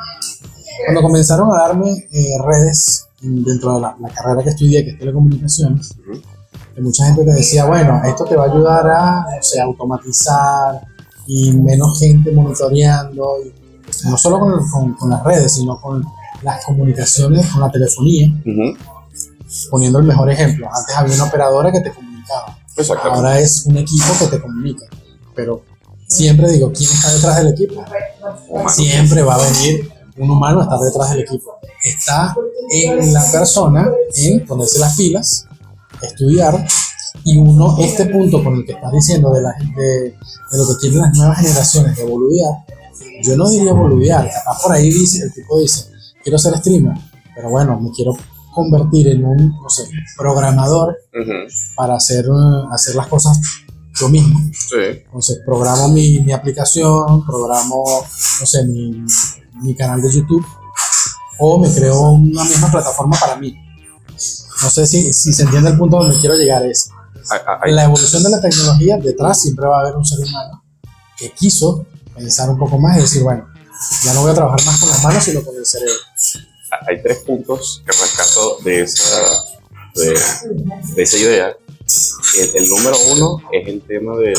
cuando 0.84 1.02
comenzaron 1.02 1.50
a 1.52 1.68
darme 1.68 2.08
eh, 2.10 2.38
redes 2.44 3.06
dentro 3.20 3.74
de 3.74 3.80
la, 3.80 3.96
carrera 4.14 4.42
que 4.42 4.50
estudié, 4.50 4.84
que 4.84 4.90
es 4.90 4.98
telecomunicaciones, 4.98 5.94
que 6.74 6.80
mucha 6.80 7.06
gente 7.06 7.24
te 7.24 7.32
decía, 7.32 7.64
bueno, 7.64 8.00
esto 8.04 8.24
te 8.24 8.36
va 8.36 8.44
a 8.44 8.46
ayudar 8.46 8.86
a, 8.88 9.26
o 9.38 9.42
sea, 9.42 9.64
automatizar 9.64 10.80
y 11.26 11.52
menos 11.52 11.98
gente 11.98 12.30
monitoreando, 12.32 13.38
no 14.04 14.16
solo 14.16 14.38
con, 14.38 14.94
con 14.94 15.10
las 15.10 15.24
redes, 15.24 15.54
sino 15.54 15.80
con 15.80 16.04
las 16.42 16.64
comunicaciones 16.64 17.48
con 17.48 17.60
la 17.60 17.70
telefonía. 17.70 18.32
Poniendo 19.70 19.98
el 19.98 20.04
mejor 20.04 20.30
ejemplo, 20.30 20.68
antes 20.72 20.94
había 20.94 21.14
una 21.14 21.24
operadora 21.24 21.72
que 21.72 21.80
te 21.80 21.90
comunicaba. 21.90 22.58
Ahora 23.02 23.40
es 23.40 23.64
un 23.66 23.76
equipo 23.78 24.06
que 24.18 24.26
te 24.26 24.40
comunica. 24.40 24.86
Pero 25.34 25.62
siempre 26.06 26.50
digo, 26.50 26.70
¿quién 26.72 26.90
está 26.90 27.12
detrás 27.12 27.36
del 27.36 27.48
equipo? 27.48 27.82
Siempre 28.68 29.22
va 29.22 29.34
a 29.34 29.38
venir 29.38 29.90
un 30.18 30.30
humano 30.30 30.60
a 30.60 30.64
estar 30.64 30.78
detrás 30.80 31.10
del 31.10 31.20
equipo. 31.20 31.58
Está 31.84 32.34
en 32.70 33.12
la 33.12 33.24
persona, 33.30 33.88
en 34.16 34.46
ponerse 34.46 34.78
las 34.78 34.96
pilas, 34.96 35.46
estudiar, 36.02 36.66
y 37.24 37.36
uno, 37.38 37.76
este 37.78 38.06
punto 38.06 38.42
con 38.42 38.54
el 38.54 38.64
que 38.64 38.72
estás 38.72 38.92
diciendo 38.92 39.32
de, 39.32 39.42
la, 39.42 39.54
de, 39.76 39.84
de 40.10 40.58
lo 40.58 40.68
que 40.68 40.80
quieren 40.80 41.00
las 41.00 41.16
nuevas 41.16 41.38
generaciones 41.38 41.96
de 41.96 42.04
boludear, 42.04 42.52
yo 43.22 43.36
no 43.36 43.48
diría 43.48 43.72
boludear, 43.72 44.30
por 44.62 44.72
ahí 44.72 44.90
dice, 44.90 45.24
el 45.24 45.32
tipo 45.32 45.58
dice, 45.58 45.86
quiero 46.22 46.38
ser 46.38 46.56
streamer, 46.58 46.96
pero 47.34 47.50
bueno, 47.50 47.78
me 47.80 47.90
quiero 47.90 48.16
convertir 48.54 49.08
en 49.08 49.24
un, 49.24 49.48
no 49.60 49.68
sé, 49.68 49.84
programador 50.16 50.96
para 51.76 51.96
hacer, 51.96 52.26
hacer 52.72 52.94
las 52.94 53.06
cosas 53.08 53.40
yo 54.00 54.08
mismo. 54.08 54.38
Sí. 54.52 54.76
Entonces, 55.04 55.40
programo 55.44 55.88
mi, 55.88 56.18
mi 56.20 56.32
aplicación, 56.32 57.24
programo, 57.26 57.84
no 58.40 58.46
sé, 58.46 58.64
mi, 58.64 59.04
mi 59.62 59.74
canal 59.74 60.00
de 60.00 60.12
YouTube, 60.12 60.46
o 61.38 61.58
me 61.58 61.72
creo 61.72 62.00
una 62.10 62.44
misma 62.44 62.70
plataforma 62.70 63.16
para 63.18 63.36
mí. 63.36 63.56
No 64.62 64.70
sé 64.70 64.86
si, 64.86 65.12
si 65.12 65.32
se 65.32 65.42
entiende 65.42 65.70
el 65.70 65.78
punto 65.78 65.98
donde 65.98 66.18
quiero 66.18 66.34
llegar. 66.34 66.64
Es 66.66 66.90
en 67.64 67.76
la 67.76 67.84
evolución 67.84 68.22
de 68.22 68.30
la 68.30 68.40
tecnología, 68.40 68.96
detrás 68.96 69.42
siempre 69.42 69.66
va 69.66 69.78
a 69.78 69.80
haber 69.82 69.96
un 69.96 70.04
ser 70.04 70.18
humano 70.20 70.64
que 71.16 71.30
quiso 71.32 71.86
pensar 72.14 72.48
un 72.48 72.58
poco 72.58 72.78
más 72.78 72.96
y 72.96 73.00
decir, 73.00 73.22
bueno, 73.22 73.46
ya 74.04 74.14
no 74.14 74.22
voy 74.22 74.30
a 74.30 74.34
trabajar 74.34 74.64
más 74.64 74.80
con 74.80 74.88
las 74.88 75.02
manos, 75.04 75.24
sino 75.24 75.42
con 75.44 75.56
el 75.56 75.66
cerebro. 75.66 75.94
hay 76.86 77.02
tres 77.02 77.18
puntos 77.18 77.82
que 77.84 77.92
rescato 77.92 78.58
de 78.64 78.82
esa, 78.82 79.20
de, 79.94 80.18
de 80.94 81.02
esa 81.02 81.16
idea. 81.18 81.56
El, 82.38 82.62
el 82.62 82.68
número 82.68 82.96
uno 83.12 83.38
es 83.52 83.66
el 83.68 83.80
tema 83.82 84.16
de 84.16 84.32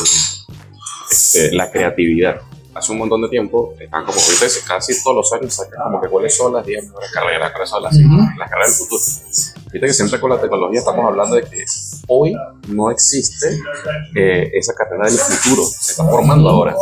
este, 1.10 1.52
la 1.52 1.70
creatividad. 1.70 2.40
Hace 2.72 2.92
un 2.92 2.98
montón 2.98 3.20
de 3.22 3.28
tiempo, 3.28 3.74
están 3.80 4.04
como 4.04 4.18
ahorita 4.18 4.46
casi 4.66 5.02
todos 5.02 5.16
los 5.16 5.32
años 5.32 5.52
sacan 5.52 5.82
como 5.82 6.00
que 6.00 6.08
cuáles 6.08 6.36
son 6.36 6.52
las 6.52 6.64
10 6.64 6.84
mejores 6.84 7.10
carreras, 7.12 7.50
cuáles 7.50 7.68
son 7.68 7.82
las, 7.82 7.94
Ujú. 7.96 8.16
las 8.38 8.48
carreras 8.48 8.78
del 8.78 8.86
futuro. 8.86 9.02
Viste 9.72 9.86
que 9.86 9.92
siempre 9.92 10.20
con 10.20 10.30
la 10.30 10.40
tecnología 10.40 10.78
estamos 10.78 11.04
hablando 11.04 11.34
de 11.36 11.42
que 11.42 11.64
hoy 12.06 12.32
no 12.68 12.90
existe 12.90 13.58
eh, 14.14 14.50
esa 14.54 14.72
carrera 14.74 15.06
del 15.06 15.18
futuro, 15.18 15.64
se 15.64 15.90
está 15.92 16.04
formando 16.04 16.48
ahora. 16.48 16.76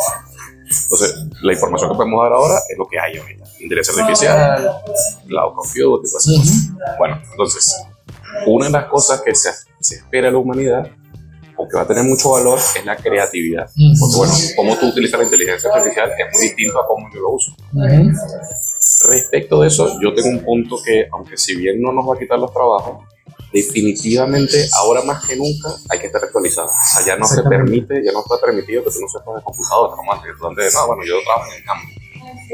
Entonces, 0.83 1.15
la 1.41 1.53
información 1.55 1.91
que 1.91 1.97
podemos 1.97 2.23
dar 2.23 2.33
ahora 2.35 2.59
es 2.69 2.77
lo 2.77 2.87
que 2.87 2.99
hay 3.01 3.17
ahorita. 3.17 3.45
Inteligencia 3.61 4.03
artificial, 4.03 4.71
cloud 5.27 5.55
computing, 5.55 6.11
todas 6.11 6.27
esas 6.27 6.29
Ujú. 6.29 6.39
cosas. 6.79 6.99
Bueno, 6.99 7.23
entonces, 7.31 7.75
una 8.47 8.67
de 8.67 8.73
las 8.73 8.85
cosas 8.87 9.23
que 9.23 9.35
se, 9.35 9.51
se 9.81 9.97
espera 9.97 10.29
de 10.29 10.33
la 10.33 10.39
humanidad 10.39 10.91
o 11.57 11.69
que 11.69 11.77
va 11.77 11.83
a 11.83 11.87
tener 11.87 12.05
mucho 12.05 12.31
valor 12.31 12.59
es 12.59 12.85
la 12.85 12.97
creatividad. 12.97 13.69
Ujú. 13.71 14.01
Porque, 14.01 14.17
bueno, 14.17 14.33
cómo 14.57 14.77
tú 14.77 14.89
utilizas 14.89 15.19
la 15.19 15.25
inteligencia 15.25 15.71
artificial 15.73 16.11
es 16.11 16.27
muy 16.33 16.45
distinto 16.45 16.81
a 16.81 16.87
cómo 16.87 17.09
yo 17.13 17.21
lo 17.21 17.31
uso. 17.31 17.53
Ujú. 17.73 18.13
Respecto 19.11 19.61
de 19.61 19.69
eso, 19.69 19.99
yo 20.01 20.15
tengo 20.15 20.29
un 20.29 20.45
punto 20.45 20.77
que, 20.85 21.09
aunque 21.13 21.37
si 21.37 21.57
bien 21.57 21.81
no 21.81 21.93
nos 21.93 22.09
va 22.09 22.15
a 22.15 22.19
quitar 22.19 22.39
los 22.39 22.53
trabajos, 22.53 23.05
definitivamente 23.53 24.69
ahora 24.79 25.03
más 25.03 25.27
que 25.27 25.37
nunca 25.37 25.71
hay 25.89 25.99
que 25.99 26.07
estar 26.07 26.23
actualizado. 26.23 26.69
O 26.69 26.95
sea, 26.95 27.07
ya 27.07 27.17
no 27.17 27.27
se 27.27 27.43
permite, 27.43 28.03
ya 28.05 28.13
no 28.13 28.21
está 28.21 28.39
permitido 28.45 28.85
que 28.85 28.91
tú 28.91 29.01
no 29.01 29.09
sepas 29.09 29.37
de 29.37 29.43
computadora, 29.43 29.97
como 29.97 30.13
antes, 30.13 30.31
antes, 30.43 30.75
no, 30.75 30.87
bueno, 30.87 31.03
yo 31.05 31.15
trabajo 31.25 31.51
en 31.51 31.59
el 31.59 31.65
campo, 31.65 31.89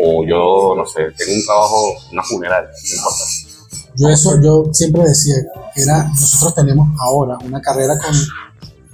o 0.02 0.24
yo, 0.24 0.74
no 0.76 0.86
sé, 0.86 1.10
tengo 1.16 1.34
un 1.34 1.44
trabajo, 1.44 1.94
una 2.12 2.22
funeral, 2.22 2.64
no 2.64 2.96
importa. 2.96 3.24
Yo 3.96 4.08
eso, 4.08 4.40
yo 4.42 4.64
siempre 4.72 5.02
decía 5.04 5.34
que 5.74 5.82
era, 5.82 6.04
nosotros 6.08 6.54
tenemos 6.54 6.88
ahora 7.00 7.38
una 7.44 7.60
carrera 7.60 7.94
con 7.98 8.14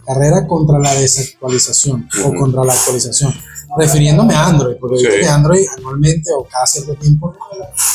carrera 0.07 0.47
contra 0.47 0.79
la 0.79 0.93
desactualización 0.95 2.09
o 2.25 2.35
contra 2.35 2.65
la 2.65 2.73
actualización, 2.73 3.33
refiriéndome 3.79 4.35
a 4.35 4.47
Android, 4.47 4.77
porque 4.81 4.99
Sí. 4.99 5.07
viste 5.07 5.21
que 5.21 5.29
Android 5.29 5.65
anualmente 5.79 6.31
o 6.37 6.45
cada 6.45 6.67
cierto 6.67 6.95
tiempo 6.97 7.35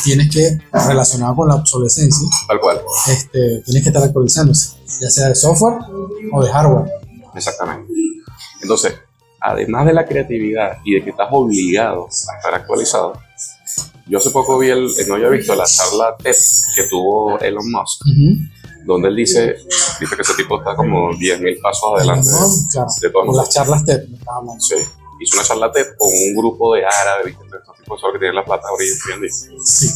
tienes 0.03 0.31
que, 0.33 0.57
relacionado 0.71 1.35
con 1.35 1.49
la 1.49 1.55
obsolescencia, 1.55 2.27
Tal 2.47 2.59
cual, 2.59 2.79
este, 3.07 3.61
tienes 3.65 3.83
que 3.83 3.89
estar 3.89 4.03
actualizándose, 4.03 4.77
ya 5.01 5.09
sea 5.09 5.27
de 5.29 5.35
software 5.35 5.75
o 6.31 6.43
de 6.43 6.51
hardware. 6.51 6.89
exactamente. 7.35 7.91
Entonces, 8.61 8.93
además 9.41 9.85
de 9.85 9.93
la 9.93 10.05
creatividad 10.05 10.77
y 10.85 10.95
de 10.95 11.03
que 11.03 11.09
estás 11.09 11.27
obligado 11.31 12.05
a 12.05 12.37
estar 12.37 12.53
actualizado, 12.53 13.13
yo 14.07 14.17
hace 14.19 14.29
poco 14.29 14.57
vi 14.59 14.69
el, 14.69 14.87
no 15.07 15.15
había 15.15 15.29
visto 15.29 15.55
la 15.55 15.65
charla 15.65 16.15
TED 16.17 16.35
que 16.75 16.83
tuvo 16.89 17.39
Elon 17.39 17.71
Musk, 17.71 18.01
Ujú. 18.05 18.37
donde 18.85 19.07
él 19.09 19.15
dice, 19.15 19.55
dice 19.99 20.15
que 20.15 20.21
ese 20.21 20.33
tipo 20.35 20.59
está 20.59 20.75
como 20.75 21.11
10.000 21.11 21.61
pasos 21.61 21.89
adelante 21.97 22.29
¿No? 22.29 22.37
Claro, 22.71 22.87
de 23.01 23.09
todos 23.09 23.25
con 23.25 23.35
las 23.37 23.49
charlas 23.49 23.83
TED, 23.85 24.07
me 24.09 24.17
estaba 24.17 24.37
hablando. 24.37 24.61
Sí. 24.61 24.75
Hizo 25.21 25.37
una 25.37 25.45
charla 25.45 25.71
TED 25.71 25.85
con 25.97 26.09
un 26.09 26.35
grupo 26.35 26.75
de 26.75 26.85
árabes, 26.85 27.25
¿viste? 27.27 27.43
estos 27.57 27.77
tipos 27.77 28.01
de 28.01 28.11
que 28.13 28.19
tienen 28.19 28.35
la 28.35 28.45
plata 28.45 28.67
hoy 28.77 28.85
en 29.13 29.21
día. 29.21 29.29
Sí. 29.63 29.89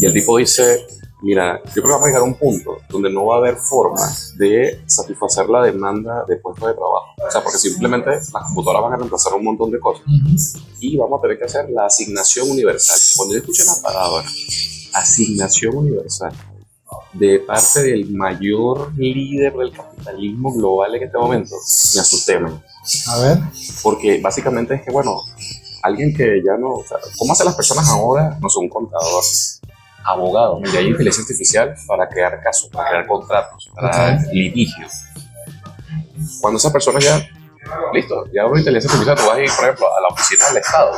Y 0.00 0.06
el 0.06 0.12
tipo 0.12 0.36
dice, 0.36 0.86
mira, 1.22 1.60
yo 1.64 1.82
creo 1.82 1.84
que 1.84 1.92
vamos 1.92 2.04
a 2.04 2.06
llegar 2.08 2.22
a 2.22 2.24
un 2.24 2.34
punto 2.34 2.78
donde 2.88 3.10
no 3.10 3.26
va 3.26 3.36
a 3.36 3.38
haber 3.38 3.56
forma 3.56 4.00
de 4.36 4.82
satisfacer 4.86 5.48
la 5.48 5.62
demanda 5.62 6.24
de 6.26 6.36
puestos 6.36 6.68
de 6.68 6.74
trabajo. 6.74 7.14
O 7.26 7.30
sea, 7.30 7.42
porque 7.42 7.58
simplemente 7.58 8.10
las 8.10 8.30
computadoras 8.30 8.82
van 8.82 8.92
a 8.94 8.96
reemplazar 8.96 9.34
un 9.34 9.44
montón 9.44 9.70
de 9.70 9.80
cosas 9.80 10.04
y 10.80 10.96
vamos 10.96 11.18
a 11.18 11.22
tener 11.22 11.38
que 11.38 11.44
hacer 11.44 11.68
la 11.70 11.86
asignación 11.86 12.50
universal. 12.50 12.98
Cuando 13.16 13.34
yo 13.34 13.40
escuché 13.40 13.64
la 13.64 13.74
palabra 13.82 14.28
asignación 14.94 15.76
universal 15.76 16.32
de 17.12 17.40
parte 17.40 17.82
del 17.82 18.10
mayor 18.10 18.92
líder 18.96 19.54
del 19.54 19.72
capitalismo 19.72 20.52
global 20.52 20.94
en 20.94 21.02
este 21.02 21.18
momento, 21.18 21.54
me 21.94 22.00
asusté, 22.00 22.38
man. 22.38 22.62
A 23.08 23.18
ver, 23.18 23.38
porque 23.82 24.20
básicamente 24.20 24.74
es 24.74 24.82
que, 24.82 24.90
bueno, 24.90 25.20
alguien 25.82 26.14
que 26.14 26.40
ya 26.44 26.56
no, 26.58 26.74
o 26.74 26.84
sea, 26.86 26.98
¿cómo 27.18 27.32
hacen 27.32 27.46
las 27.46 27.54
personas 27.54 27.88
ahora? 27.88 28.38
No 28.40 28.48
sé, 28.48 28.58
un 28.58 28.68
contador, 28.68 29.22
abogado, 30.12 30.60
ya 30.72 30.78
hay 30.80 30.88
inteligencia 30.88 31.22
artificial 31.22 31.74
para 31.86 32.08
crear 32.08 32.40
casos, 32.42 32.70
para 32.70 32.88
crear 32.90 33.06
contratos, 33.06 33.70
para 33.74 34.14
Ok. 34.14 34.32
litigios. 34.32 34.92
Cuando 36.40 36.58
esa 36.58 36.72
persona 36.72 36.98
ya, 37.00 37.26
listo, 37.92 38.24
ya 38.32 38.46
una 38.46 38.58
inteligencia 38.58 38.90
artificial, 38.90 39.16
tú 39.16 39.26
vas 39.28 39.38
a 39.38 39.40
ir, 39.40 39.50
por 39.54 39.64
ejemplo, 39.64 39.86
a 39.86 40.00
la 40.00 40.08
oficina 40.08 40.48
del 40.48 40.56
Estado 40.58 40.92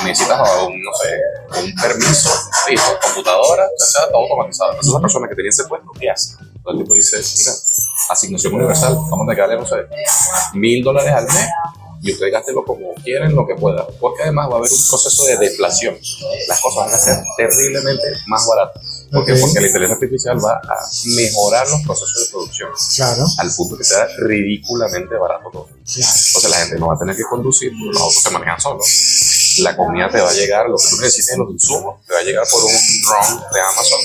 y 0.00 0.04
necesitas 0.04 0.40
un, 0.66 0.82
no 0.82 0.90
sé, 0.94 1.62
un 1.64 1.74
permiso, 1.74 2.30
listo, 2.68 2.98
computadora, 3.02 3.64
ya 3.64 4.08
todo 4.10 4.22
automatizado. 4.22 4.70
Entonces, 4.72 4.92
esa 4.92 5.00
persona 5.00 5.28
que 5.28 5.34
tenía 5.34 5.50
ese 5.50 5.64
puesto, 5.64 5.90
¿qué 5.98 6.10
hace? 6.10 6.34
Entonces, 6.40 6.64
el 6.66 6.78
tipo 6.78 6.94
dice, 6.94 7.16
mira, 7.16 7.52
asignación 8.10 8.54
universal, 8.54 8.94
vamos 9.10 9.28
a 9.28 9.34
darle, 9.34 9.56
no 9.56 9.66
sé, 9.66 9.76
mil 10.54 10.82
dólares 10.82 11.12
al 11.12 11.24
mes 11.24 11.48
y 12.06 12.12
usted 12.12 12.30
gástelo 12.30 12.64
como 12.64 12.94
quieren, 13.02 13.34
lo 13.34 13.46
que 13.46 13.54
pueda. 13.54 13.86
Porque 14.00 14.22
además 14.22 14.48
va 14.48 14.54
a 14.54 14.58
haber 14.58 14.70
un 14.70 14.88
proceso 14.88 15.24
de 15.24 15.36
deflación. 15.38 15.96
Las 16.48 16.60
cosas 16.60 16.86
van 16.86 16.94
a 16.94 16.98
ser 16.98 17.16
terriblemente 17.36 18.04
más 18.26 18.46
baratas. 18.46 19.06
¿Por 19.12 19.24
qué? 19.24 19.32
Ok. 19.32 19.40
Porque 19.40 19.60
la 19.60 19.66
inteligencia 19.66 19.94
artificial 19.94 20.44
va 20.44 20.54
a 20.54 20.88
mejorar 21.16 21.68
los 21.68 21.82
procesos 21.82 22.24
de 22.24 22.30
producción 22.30 22.70
claro, 22.96 23.24
al 23.38 23.50
punto 23.54 23.78
que 23.78 23.84
sea 23.84 24.06
ridículamente 24.18 25.14
barato 25.16 25.50
todo. 25.52 25.64
claro. 25.66 25.80
Entonces 25.86 26.50
la 26.50 26.56
gente 26.56 26.78
no 26.78 26.88
va 26.88 26.94
a 26.94 26.98
tener 26.98 27.16
que 27.16 27.22
conducir, 27.24 27.72
los 27.72 28.00
autos 28.00 28.22
se 28.22 28.30
manejan 28.30 28.60
solos. 28.60 29.58
La 29.60 29.76
comida 29.76 30.08
te 30.10 30.20
va 30.20 30.30
a 30.30 30.34
llegar, 30.34 30.68
lo 30.68 30.76
que 30.76 30.88
tú 30.90 30.96
necesites, 30.96 31.36
los 31.38 31.50
insumos, 31.50 32.04
te 32.06 32.14
va 32.14 32.20
a 32.20 32.22
llegar 32.22 32.44
por 32.50 32.64
un 32.64 32.70
drone 32.70 33.42
de 33.52 33.60
Amazon. 33.60 34.00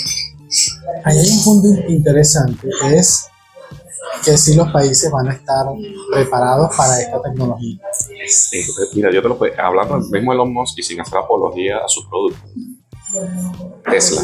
Ahí 1.05 1.19
hay 1.19 1.29
un 1.29 1.43
punto 1.43 1.67
interesante, 1.91 2.67
es 2.93 3.25
que 4.23 4.37
si 4.37 4.55
los 4.55 4.71
países 4.71 5.11
van 5.11 5.29
a 5.29 5.33
estar 5.33 5.65
preparados 6.11 6.75
para 6.75 6.99
esta 6.99 7.21
tecnología. 7.21 7.79
Eh, 8.11 8.65
mira, 8.93 9.11
yo 9.11 9.21
te 9.21 9.29
lo 9.29 9.37
puedo, 9.37 9.53
hablando 9.59 9.97
mismo 9.99 10.33
Elon 10.33 10.53
Musk 10.53 10.79
y 10.79 10.83
sin 10.83 11.01
hacer 11.01 11.17
apología 11.17 11.77
a 11.77 11.87
sus 11.87 12.05
productos. 12.05 12.41
Tesla. 13.89 14.21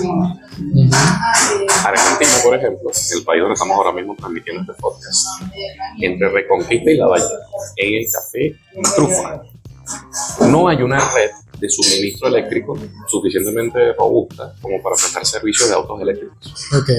Argentina, 1.86 2.32
por 2.44 2.56
ejemplo, 2.56 2.90
el 2.90 3.24
país 3.26 3.42
donde 3.42 3.54
estamos 3.54 3.76
ahora 3.76 3.92
mismo 3.92 4.16
transmitiendo 4.16 4.62
este 4.62 4.82
podcast, 4.82 5.28
entre 6.00 6.30
Reconquista 6.30 6.92
y 6.92 6.96
La 6.96 7.08
Valle, 7.08 7.26
en 7.76 7.96
el 7.96 8.06
café 8.12 8.56
Trufa, 8.96 9.44
no 10.50 10.70
hay 10.70 10.82
una 10.82 11.00
red 11.00 11.32
de 11.60 11.70
suministro 11.70 12.28
eléctrico 12.28 12.78
suficientemente 13.08 13.94
robusta 13.94 14.54
como 14.62 14.82
para 14.82 14.96
prestar 14.96 15.26
servicios 15.26 15.70
de 15.70 15.76
autos 15.76 16.02
eléctricos. 16.02 16.38
Ok, 16.74 16.90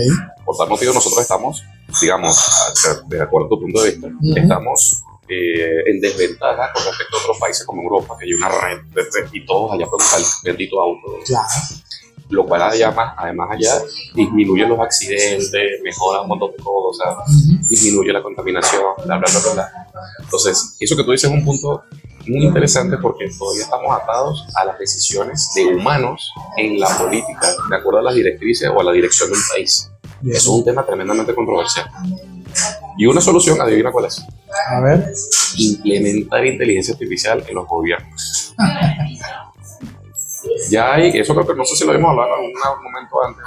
Por 0.45 0.57
tal 0.57 0.69
motivo, 0.69 0.93
nosotros 0.93 1.21
estamos, 1.21 1.63
digamos, 2.01 2.37
de 3.09 3.23
acuerdo 3.23 3.47
a 3.47 3.49
tu 3.51 3.61
punto 3.61 3.83
de 3.83 3.91
vista, 3.91 4.07
Ujú. 4.09 4.37
estamos 4.37 5.03
eh, 5.29 5.83
en 5.87 6.01
desventaja 6.01 6.73
con 6.73 6.85
respecto 6.85 7.17
a 7.17 7.21
otros 7.21 7.39
países 7.39 7.65
como 7.67 7.83
Europa, 7.83 8.17
que 8.19 8.25
hay 8.27 8.33
una 8.35 8.49
red 8.49 8.81
de 8.95 9.03
red 9.03 9.29
y 9.33 9.45
todos 9.45 9.73
allá 9.73 9.87
pueden 9.87 10.07
usar 10.07 10.21
el 10.21 10.27
bendito 10.43 10.81
auto 10.81 11.19
claro. 11.27 11.47
lo 12.31 12.47
cual 12.47 12.63
además, 12.63 13.15
además 13.17 13.49
allá 13.53 13.83
disminuye 14.15 14.67
los 14.67 14.79
accidentes, 14.81 15.83
mejora 15.83 16.23
un 16.23 16.29
montón 16.29 16.53
de 16.53 16.63
cosas, 16.63 17.15
Ujú. 17.29 17.69
disminuye 17.69 18.13
la 18.13 18.23
contaminación, 18.23 18.83
bla, 19.05 19.19
bla, 19.19 19.29
bla, 19.31 19.41
bla, 19.41 19.53
bla. 19.53 19.89
Entonces, 20.21 20.77
eso 20.81 20.97
que 20.97 21.05
tú 21.05 21.13
dices 21.13 21.31
es 21.31 21.37
un 21.37 21.45
punto 21.45 21.83
muy 22.29 22.45
interesante 22.45 22.97
porque 22.99 23.29
todavía 23.39 23.65
estamos 23.65 23.97
atados 24.01 24.47
a 24.55 24.65
las 24.65 24.79
decisiones 24.79 25.51
de 25.55 25.67
humanos 25.67 26.33
en 26.57 26.79
la 26.79 26.89
política, 26.99 27.55
de 27.69 27.77
acuerdo 27.77 28.01
a 28.01 28.03
las 28.03 28.15
directrices 28.15 28.71
o 28.75 28.81
a 28.81 28.85
la 28.85 28.93
dirección 28.93 29.31
de 29.31 29.37
un 29.37 29.43
país. 29.53 29.91
Bien. 30.21 30.37
Eso 30.37 30.51
es 30.51 30.59
un 30.59 30.65
tema 30.65 30.85
tremendamente 30.85 31.35
controversial. 31.35 31.91
Y 32.97 33.07
una 33.07 33.21
solución, 33.21 33.61
adivina 33.61 33.93
cuál 33.93 34.07
es, 34.07 34.25
A 34.71 34.81
ver, 34.81 35.13
implementar 35.57 36.45
inteligencia 36.45 36.95
artificial 36.95 37.45
en 37.47 37.55
los 37.55 37.67
gobiernos. 37.67 38.55
Ya 40.71 40.95
hay, 40.95 41.11
eso 41.19 41.35
creo 41.35 41.47
que 41.47 41.55
no 41.55 41.65
sé 41.65 41.77
si 41.77 41.85
lo 41.85 41.93
habíamos 41.93 42.11
hablado 42.11 42.35
en 42.41 42.53
algún 42.65 42.85
momento 42.85 43.25
antes, 43.25 43.45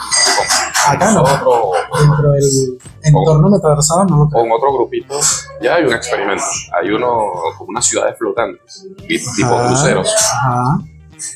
Acá 0.87 1.11
no. 1.11 1.21
nosotros 1.21 1.47
o- 1.47 1.71
o- 1.71 1.97
dentro 1.99 2.31
del 2.31 2.79
entorno 3.03 3.49
metaversado 3.49 4.05
no 4.05 4.17
lo 4.17 4.29
creo. 4.29 4.41
con 4.43 4.51
otro 4.51 4.73
grupito, 4.73 5.19
ya 5.61 5.75
hay 5.75 5.83
un 5.85 5.93
experimento. 5.93 6.43
Hay 6.79 6.89
uno 6.91 7.07
como 7.57 7.69
unas 7.69 7.85
ciudades 7.85 8.17
flotantes, 8.17 8.85
tipo 9.07 9.53
Ajá, 9.53 9.67
cruceros, 9.67 10.13
Ajá. 10.45 10.79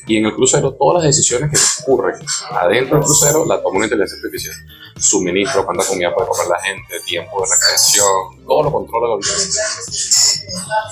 Y 0.08 0.16
en 0.16 0.26
el 0.26 0.34
crucero, 0.34 0.72
todas 0.74 1.04
las 1.04 1.14
decisiones 1.14 1.48
que 1.48 1.82
ocurren 1.92 2.16
adentro 2.60 2.96
del 2.98 3.04
crucero 3.06 3.44
la 3.46 3.62
toma 3.62 3.76
una 3.76 3.84
inteligencia 3.86 4.16
artificial. 4.18 4.54
Suministro, 4.98 5.64
cuánta 5.64 5.84
comida 5.86 6.12
puede 6.12 6.26
comer 6.28 6.46
la 6.48 6.58
gente, 6.60 6.98
tiempo 7.06 7.40
de 7.40 7.46
recreación, 7.54 8.44
todo 8.46 8.64
lo 8.64 8.72
controla 8.72 9.08
la 9.08 9.14
organización. 9.14 10.46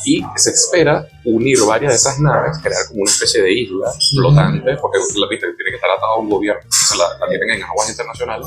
Y 0.04 0.24
se 0.36 0.50
espera 0.50 1.08
unir 1.24 1.58
varias 1.66 1.90
de 1.92 1.96
esas 1.96 2.20
naves, 2.20 2.58
crear 2.62 2.86
como 2.86 3.00
una 3.02 3.10
especie 3.10 3.42
de 3.42 3.52
isla 3.52 3.92
flotante, 4.12 4.76
porque 4.80 4.98
la 4.98 5.28
viste 5.28 5.46
tiene 5.56 5.70
que 5.70 5.76
estar 5.76 5.90
atado 5.90 6.12
a 6.14 6.18
un 6.20 6.30
gobierno, 6.30 6.62
la, 6.96 7.18
la 7.18 7.28
tienen 7.28 7.50
en 7.50 7.62
aguas 7.62 7.88
internacionales, 7.90 8.46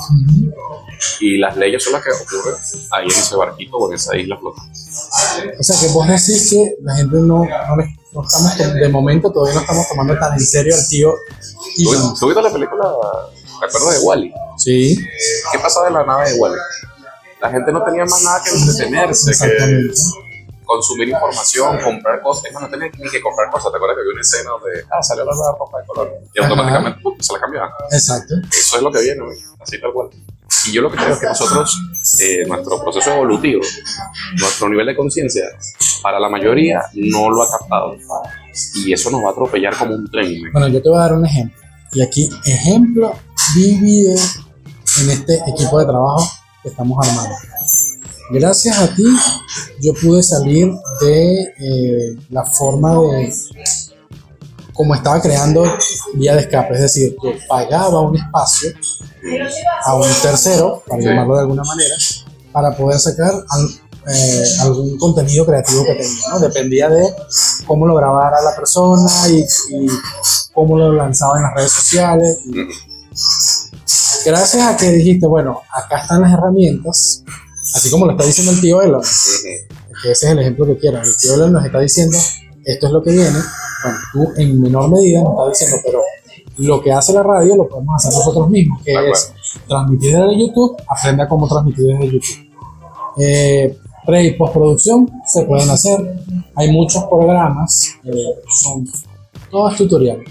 y 1.20 1.38
las 1.38 1.56
leyes 1.58 1.84
son 1.84 1.94
las 1.94 2.04
que 2.04 2.10
ocurren 2.12 2.56
ahí 2.92 3.06
en 3.06 3.12
ese 3.12 3.36
barquito 3.36 3.78
o 3.78 3.90
en 3.90 3.96
esa 3.96 4.16
isla 4.18 4.38
flotante. 4.38 4.72
O 5.60 5.64
sea 5.64 5.80
que 5.80 5.88
vos 5.94 6.08
decís 6.08 6.50
que 6.52 6.76
la 6.82 6.96
gente 6.96 7.16
no, 7.18 7.46
no, 7.46 7.76
le- 7.78 7.98
no 8.12 8.24
estamos, 8.24 8.58
de 8.58 8.90
momento 8.90 9.32
todavía 9.32 9.56
no 9.56 9.62
estamos 9.62 9.88
tomando 9.88 10.18
tan 10.18 10.34
en 10.34 10.40
serio 10.40 10.74
al 10.76 10.88
tío 10.88 11.14
¿Tú, 11.76 11.94
Elon. 11.94 12.16
tú 12.20 12.28
viste 12.28 12.42
la 12.42 12.52
película, 12.52 12.84
¿te 13.60 13.66
acuerdas 13.66 14.00
de 14.00 14.06
Wally? 14.08 14.34
Sí, 14.58 14.98
¿Qué 15.52 15.60
pasaba 15.60 15.88
en 15.90 15.94
la 15.94 16.06
nave 16.06 16.32
de 16.32 16.40
Wally? 16.40 16.56
La 17.42 17.52
gente 17.52 17.72
no 17.72 17.84
tenía 17.84 18.04
más 18.06 18.24
nada 18.24 18.42
que 18.44 18.50
entretenerse, 18.50 19.32
que. 19.32 19.92
Consumir 20.68 21.10
información, 21.10 21.80
comprar 21.82 22.22
cosas. 22.22 22.46
Es 22.46 22.54
más, 22.54 22.64
no 22.64 22.70
tenía 22.70 22.92
ni 23.00 23.10
que 23.10 23.22
comprar 23.22 23.50
cosas. 23.50 23.72
¿Te 23.72 23.78
acuerdas 23.78 23.96
que 23.96 24.02
había 24.02 24.14
una 24.14 24.22
escena 24.22 24.50
donde, 24.52 24.86
ah, 24.92 25.02
salió 25.02 25.26
la 25.26 25.34
nueva 25.34 25.58
ropa 25.58 25.80
de 25.80 25.88
color? 25.88 26.14
Y 26.36 26.40
Ajá. 26.40 26.50
automáticamente 26.50 27.00
¡pum! 27.02 27.16
se 27.20 27.34
la 27.34 27.40
cambiaban. 27.40 27.70
Exacto. 27.92 28.36
Eso 28.52 28.78
es 28.78 28.84
lo 28.84 28.92
que 28.92 29.02
viene, 29.02 29.24
así 29.60 29.82
tal 29.82 29.94
cual. 29.94 30.10
Y 30.68 30.72
yo 30.72 30.82
lo 30.82 30.92
que 30.92 30.98
creo 30.98 31.14
es 31.14 31.20
que 31.20 31.26
nosotros, 31.28 31.78
eh, 32.20 32.46
nuestro 32.48 32.80
proceso 32.82 33.12
evolutivo, 33.12 33.62
nuestro 34.40 34.70
nivel 34.70 34.86
de 34.86 34.96
conciencia, 34.96 35.44
para 36.02 36.20
la 36.20 36.30
mayoría 36.30 36.82
no 36.94 37.30
lo 37.30 37.44
ha 37.44 37.52
captado. 37.52 37.96
Y 38.76 38.92
eso 38.94 39.10
nos 39.12 39.24
va 39.24 39.30
a 39.30 39.32
atropellar 39.32 39.76
como 39.78 39.96
un 39.96 40.10
tren. 40.10 40.42
Bueno, 40.52 40.68
yo 40.68 40.82
te 40.82 40.90
voy 40.90 40.98
a 40.98 41.02
dar 41.02 41.14
un 41.14 41.26
ejemplo. 41.26 41.62
Y 41.94 42.02
aquí, 42.02 42.30
ejemplo 42.46 43.14
vivido 43.56 44.16
en 45.02 45.10
este 45.10 45.36
equipo 45.48 45.80
de 45.80 45.86
trabajo 45.86 46.28
que 46.64 46.70
estamos 46.70 47.08
armando. 47.08 47.36
Gracias 48.30 48.78
a 48.78 48.94
ti, 48.94 49.04
yo 49.82 49.94
pude 49.94 50.22
salir 50.22 50.70
de 51.02 51.42
eh, 51.44 52.18
la 52.30 52.44
forma 52.44 52.94
de 52.94 53.34
como 54.74 54.94
estaba 54.94 55.20
creando 55.22 55.64
vía 56.16 56.36
de 56.36 56.42
escape, 56.42 56.76
es 56.76 56.82
decir, 56.82 57.16
yo 57.24 57.32
pagaba 57.50 58.02
un 58.02 58.16
espacio 58.16 58.70
a 59.86 59.96
un 59.96 60.04
tercero, 60.22 60.84
para 60.88 61.02
llamarlo 61.02 61.36
de 61.36 61.42
alguna 61.42 61.64
manera, 61.64 61.96
para 62.52 62.76
poder 62.78 63.00
sacar 63.00 63.32
al- 63.50 63.70
eh, 64.14 64.44
algún 64.62 64.98
contenido 64.98 65.46
creativo 65.46 65.84
que 65.84 65.96
tenía, 65.96 66.30
¿no? 66.30 66.40
Dependía 66.40 66.90
de 66.90 67.04
cómo 67.66 67.88
lo 67.88 67.96
grabara 67.96 68.42
la 68.42 68.56
persona 68.56 69.10
y, 69.30 69.40
y 69.40 69.88
cómo 70.54 70.78
lo 70.78 70.94
lanzaba 70.94 71.38
en 71.38 71.44
las 71.44 71.54
redes 71.56 71.72
sociales. 71.72 72.38
gracias 74.26 74.68
a 74.68 74.78
que 74.78 74.92
dijiste, 74.92 75.26
bueno, 75.28 75.62
acá 75.74 76.02
están 76.02 76.22
las 76.22 76.34
herramientas, 76.34 77.24
así 77.74 77.90
como 77.90 78.06
lo 78.06 78.12
está 78.12 78.26
diciendo 78.26 78.52
el 78.52 78.62
tío 78.62 78.82
Elon, 78.82 79.02
que 79.02 80.12
ese 80.12 80.26
es 80.28 80.32
el 80.32 80.40
ejemplo 80.40 80.66
que 80.66 80.78
quiero. 80.78 81.02
El 81.02 81.18
tío 81.18 81.34
Elon 81.36 81.54
nos 81.54 81.66
está 81.66 81.80
diciendo, 81.80 82.18
esto 82.66 82.88
es 82.88 82.94
lo 82.94 83.02
que 83.04 83.12
viene. 83.12 83.40
Bueno, 83.84 83.98
tú 84.12 84.34
en 84.42 84.62
menor 84.62 84.90
medida 84.90 85.22
nos 85.22 85.34
estás 85.34 85.60
diciendo, 85.60 85.78
pero 85.86 86.02
lo 86.58 86.82
que 86.82 86.92
hace 86.92 87.14
la 87.14 87.24
radio 87.24 87.56
lo 87.56 87.68
podemos 87.68 87.96
hacer 87.96 88.18
nosotros 88.18 88.50
mismos, 88.50 88.82
que 88.84 88.94
es 89.12 89.32
transmitir 89.68 90.18
desde 90.18 90.40
YouTube, 90.40 90.76
aprende 90.88 91.24
a 91.24 91.28
cómo 91.28 91.48
transmitir 91.48 91.86
desde 91.86 92.12
YouTube. 92.12 92.48
Eh, 93.20 93.78
pre 94.06 94.24
y 94.24 94.34
postproducción 94.34 95.10
se 95.26 95.44
pueden 95.44 95.70
hacer. 95.70 96.00
Hay 96.56 96.72
muchos 96.72 97.04
programas, 97.06 97.90
eh, 98.04 98.12
son 98.50 98.88
todos 99.52 99.76
tutoriales. 99.76 100.28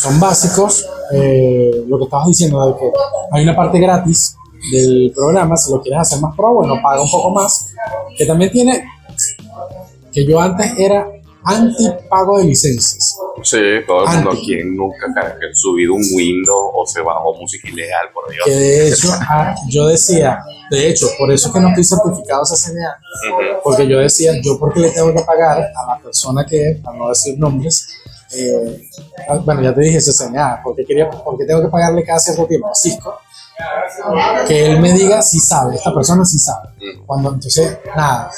Son 0.00 0.18
básicos. 0.20 0.86
eh, 1.12 1.84
lo 1.88 1.96
que 1.98 2.04
estabas 2.04 2.26
diciendo 2.28 2.66
de 2.66 2.74
que 2.78 2.90
hay 3.32 3.42
una 3.42 3.56
parte 3.56 3.78
gratis 3.78 4.36
del 4.72 5.12
programa, 5.14 5.56
si 5.56 5.72
lo 5.72 5.80
quieres 5.80 6.00
hacer 6.00 6.20
más 6.20 6.34
pro, 6.36 6.54
bueno, 6.54 6.74
paga 6.82 7.02
un 7.02 7.10
poco 7.10 7.30
más. 7.30 7.68
Que 8.16 8.26
también 8.26 8.50
tiene 8.50 8.84
que 10.12 10.26
yo 10.26 10.40
antes 10.40 10.72
era 10.78 11.08
anti 11.44 11.84
pago 12.08 12.38
de 12.38 12.44
licencias. 12.44 13.16
Sí, 13.42 13.58
todo 13.86 14.04
el 14.04 14.16
mundo 14.16 14.30
aquí 14.32 14.56
nunca 14.64 15.06
ha 15.16 15.54
subido 15.54 15.94
un 15.94 16.02
Windows 16.12 16.72
o 16.74 16.84
se 16.86 17.00
bajó 17.00 17.34
música 17.34 17.68
ilegal, 17.68 18.08
por 18.12 18.28
Dios. 18.30 18.44
Que 18.44 18.50
de 18.50 18.88
hecho 18.88 19.08
ah, 19.12 19.54
yo 19.68 19.86
decía, 19.86 20.40
de 20.70 20.88
hecho, 20.88 21.06
por 21.16 21.30
eso 21.30 21.48
es 21.48 21.54
que 21.54 21.60
no 21.60 21.68
estoy 21.68 21.84
certificado 21.84 22.42
CCNA, 22.42 22.98
Ujú. 23.30 23.60
porque 23.62 23.86
yo 23.86 23.98
decía, 23.98 24.32
yo 24.42 24.58
porque 24.58 24.80
le 24.80 24.90
tengo 24.90 25.14
que 25.14 25.22
pagar 25.22 25.58
a 25.58 25.86
la 25.86 26.02
persona 26.02 26.44
que, 26.44 26.80
para 26.82 26.98
no 26.98 27.08
decir 27.08 27.38
nombres, 27.38 27.88
eh, 28.34 28.88
ah, 29.28 29.36
bueno, 29.36 29.62
ya 29.62 29.74
te 29.74 29.82
dije 29.82 29.98
CCNA, 30.00 30.60
porque 30.64 30.84
quería, 30.84 31.08
porque 31.08 31.44
tengo 31.44 31.62
que 31.62 31.68
pagarle 31.68 32.04
cada 32.04 32.18
cierto 32.18 32.44
tiempo 32.46 32.68
a 32.68 32.74
Cisco, 32.74 33.18
que 34.46 34.66
él 34.66 34.80
me 34.80 34.92
diga 34.92 35.20
si 35.22 35.38
sabe, 35.40 35.76
esta 35.76 35.92
persona 35.94 36.24
sí 36.24 36.38
sabe. 36.38 36.68
Cuando 37.06 37.32
entonces, 37.34 37.78
nada. 37.96 38.30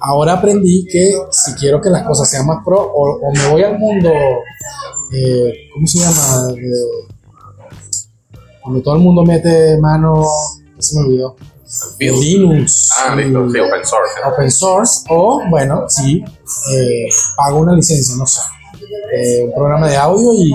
Ahora 0.00 0.34
aprendí 0.34 0.86
que 0.90 1.14
si 1.30 1.54
quiero 1.54 1.80
que 1.80 1.88
las 1.88 2.02
cosas 2.06 2.28
sean 2.28 2.46
más 2.46 2.58
pro, 2.64 2.78
o, 2.80 3.20
o 3.20 3.32
me 3.32 3.48
voy 3.48 3.62
al 3.62 3.78
mundo, 3.78 4.10
eh, 5.12 5.52
¿cómo 5.72 5.86
se 5.86 5.98
llama? 5.98 6.52
Donde 8.64 8.80
todo 8.82 8.94
el 8.96 9.00
mundo 9.02 9.22
mete 9.24 9.78
mano, 9.78 10.24
se 10.78 10.98
me 10.98 11.06
olvidó, 11.06 11.36
Build. 11.98 12.20
Linux, 12.22 12.88
Ah, 12.98 13.14
listo, 13.16 13.50
sí, 13.50 13.58
y 13.58 13.60
open 13.60 13.84
source. 13.84 14.12
open 14.26 14.50
source, 14.50 15.04
o 15.08 15.42
bueno, 15.50 15.84
sí, 15.88 16.22
eh, 16.72 17.08
pago 17.36 17.58
una 17.60 17.74
licencia, 17.74 18.14
no 18.16 18.26
sé, 18.26 18.40
eh, 19.14 19.44
un 19.46 19.54
programa 19.54 19.88
de 19.88 19.96
audio 19.96 20.32
y 20.34 20.52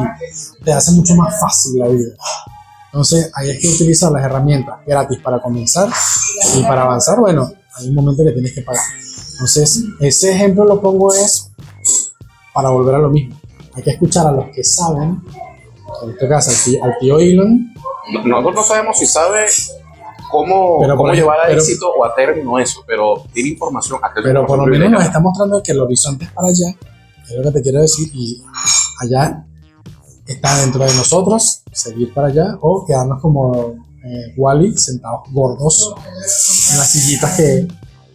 te 0.64 0.72
hace 0.74 0.92
mucho 0.92 1.16
más 1.16 1.40
fácil 1.40 1.80
la 1.80 1.88
vida. 1.88 2.14
Entonces, 2.92 3.32
ahí 3.36 3.52
es 3.52 3.60
que 3.62 3.68
utilizar 3.70 4.12
las 4.12 4.24
herramientas 4.24 4.80
gratis 4.86 5.20
para 5.24 5.40
comenzar 5.42 5.90
y 6.58 6.64
para 6.64 6.84
avanzar, 6.84 7.20
bueno, 7.20 7.52
hay 7.78 7.90
un 7.90 7.96
momento 7.96 8.24
que 8.24 8.32
tienes 8.32 8.54
que 8.54 8.62
pagar. 8.62 8.84
Entonces, 9.34 9.84
ese 10.00 10.32
ejemplo 10.34 10.66
lo 10.66 10.82
pongo 10.82 11.14
es 11.14 11.52
para 12.54 12.70
volver 12.70 12.96
a 12.96 13.00
lo 13.00 13.10
mismo. 13.10 13.40
Hay 13.76 13.84
que 13.84 13.92
escuchar 13.92 14.26
a 14.28 14.32
los 14.32 14.46
que 14.50 14.64
saben, 14.64 15.22
en 16.04 16.10
este 16.10 16.28
caso 16.28 16.50
al 16.50 16.58
tío, 16.64 16.84
al 16.84 16.98
tío 17.00 17.20
Elon, 17.20 17.74
No- 18.12 18.24
Nosotros 18.24 18.56
no 18.56 18.64
sabemos 18.64 18.98
si 18.98 19.06
sabe 19.06 19.46
cómo, 20.32 20.80
Pero 20.82 20.98
cómo 20.98 21.14
llevar 21.14 21.40
a 21.42 21.44
ejemplo, 21.44 21.48
pero- 21.48 21.62
éxito 21.62 21.92
o 21.92 22.06
a 22.06 22.16
término 22.16 22.58
eso, 22.58 22.84
pero 22.88 23.24
tiene 23.34 23.50
información. 23.50 24.00
aquel 24.04 24.24
pero 24.24 24.46
por 24.48 24.58
lo 24.58 24.66
menos 24.66 24.90
nos 24.92 25.04
está 25.04 25.20
mostrando 25.20 25.62
que 25.62 25.72
el 25.74 25.80
horizonte 25.80 26.26
es 26.26 26.32
para 26.32 26.48
allá, 26.48 26.76
es 27.30 27.36
lo 27.38 27.44
que 27.44 27.52
te 27.52 27.62
quiero 27.62 27.82
decir, 27.82 28.10
y 28.14 28.42
allá 29.02 29.46
está 30.34 30.62
dentro 30.62 30.86
de 30.86 30.94
nosotros, 30.94 31.64
seguir 31.72 32.14
para 32.14 32.28
allá, 32.28 32.58
o 32.62 32.86
quedarnos 32.86 33.22
como 33.22 33.74
eh, 34.04 34.34
Wally, 34.38 34.78
sentados 34.78 35.22
gordos 35.32 35.94
en 36.72 36.78
las 36.78 36.92
sillitas 36.92 37.36
que, 37.36 37.68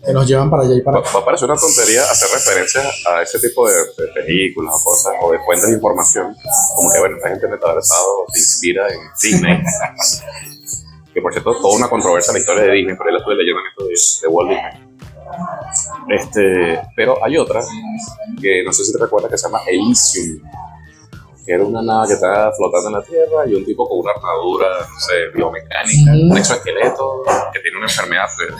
que 0.05 0.13
nos 0.13 0.27
llevan 0.27 0.51
para 0.51 0.63
allá 0.63 0.75
y 0.77 0.83
para 0.83 1.01
Va, 1.01 1.13
va 1.13 1.21
a 1.21 1.25
parecer 1.25 1.51
una 1.51 1.59
tontería 1.59 2.03
hacer 2.03 2.29
referencia 2.33 2.83
a 3.11 3.23
ese 3.23 3.39
tipo 3.41 3.69
de, 3.69 3.75
de 3.75 4.13
películas 4.15 4.75
o 4.81 4.85
cosas 4.85 5.13
o 5.23 5.33
de 5.33 5.39
fuentes 5.41 5.69
de 5.69 5.75
información, 5.75 6.35
como 6.77 6.91
que 6.91 6.99
bueno, 6.99 7.17
esta 7.17 7.31
gente 7.31 7.49
metaversado 7.49 8.25
se 8.33 8.39
inspira 8.39 8.89
en 8.89 9.01
Disney. 9.21 9.63
que 11.15 11.21
por 11.21 11.33
cierto, 11.33 11.53
toda 11.61 11.77
una 11.77 11.89
controversia 11.89 12.33
en 12.33 12.35
la 12.35 12.41
historia 12.41 12.63
de 12.65 12.73
Disney, 12.73 12.97
pero 12.97 13.11
yo 13.11 13.13
la 13.13 13.19
estuve 13.19 13.35
leyendo 13.37 13.61
en 13.61 13.67
estos 13.69 13.89
días, 13.89 14.19
de 14.23 14.29
Walt 14.29 14.51
Disney. 14.51 14.95
Este, 16.09 16.81
pero 16.97 17.25
hay 17.25 17.39
otra 17.39 17.61
que 18.41 18.63
no 18.65 18.73
sé 18.73 18.85
si 18.85 18.93
te 18.93 18.99
recuerdas 18.99 19.31
que 19.31 19.39
se 19.39 19.47
llama 19.47 19.61
Elysium, 19.67 20.43
que 21.45 21.53
era 21.53 21.65
una 21.65 21.83
nave 21.83 22.09
que 22.09 22.15
estaba 22.15 22.51
flotando 22.53 22.89
en 22.89 22.95
la 22.95 23.03
Tierra 23.03 23.47
y 23.47 23.55
un 23.55 23.65
tipo 23.65 23.89
con 23.89 23.99
una 24.01 24.13
armadura, 24.13 24.67
no 24.93 25.01
sé, 25.01 25.13
biomecánica, 25.35 26.13
Ujú. 26.13 26.31
un 26.33 26.39
exoesqueleto 26.39 27.23
que 27.53 27.61
tiene 27.61 27.77
una 27.79 27.87
enfermedad 27.87 28.27
que 28.39 28.55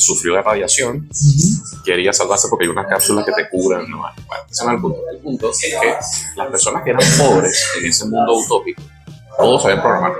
sufrió 0.00 0.34
de 0.34 0.42
radiación 0.42 1.08
Ujú. 1.10 1.82
quería 1.84 2.12
salvarse 2.12 2.48
porque 2.48 2.64
hay 2.64 2.70
unas 2.70 2.86
cápsulas 2.86 3.24
que 3.24 3.32
te 3.32 3.48
curan. 3.50 3.88
¿no? 3.90 3.98
Bueno, 3.98 4.44
ese 4.50 4.64
no 4.64 4.70
es 4.70 4.74
el 4.76 4.80
punto. 4.82 5.00
El 5.10 5.18
punto 5.18 5.50
es 5.50 5.58
que 5.60 5.94
las 6.36 6.48
personas 6.48 6.82
que 6.84 6.90
eran 6.90 7.02
pobres 7.18 7.68
en 7.78 7.86
ese 7.86 8.04
mundo 8.06 8.34
utópico, 8.34 8.82
todos 9.38 9.62
sabían 9.62 9.82
programar. 9.82 10.12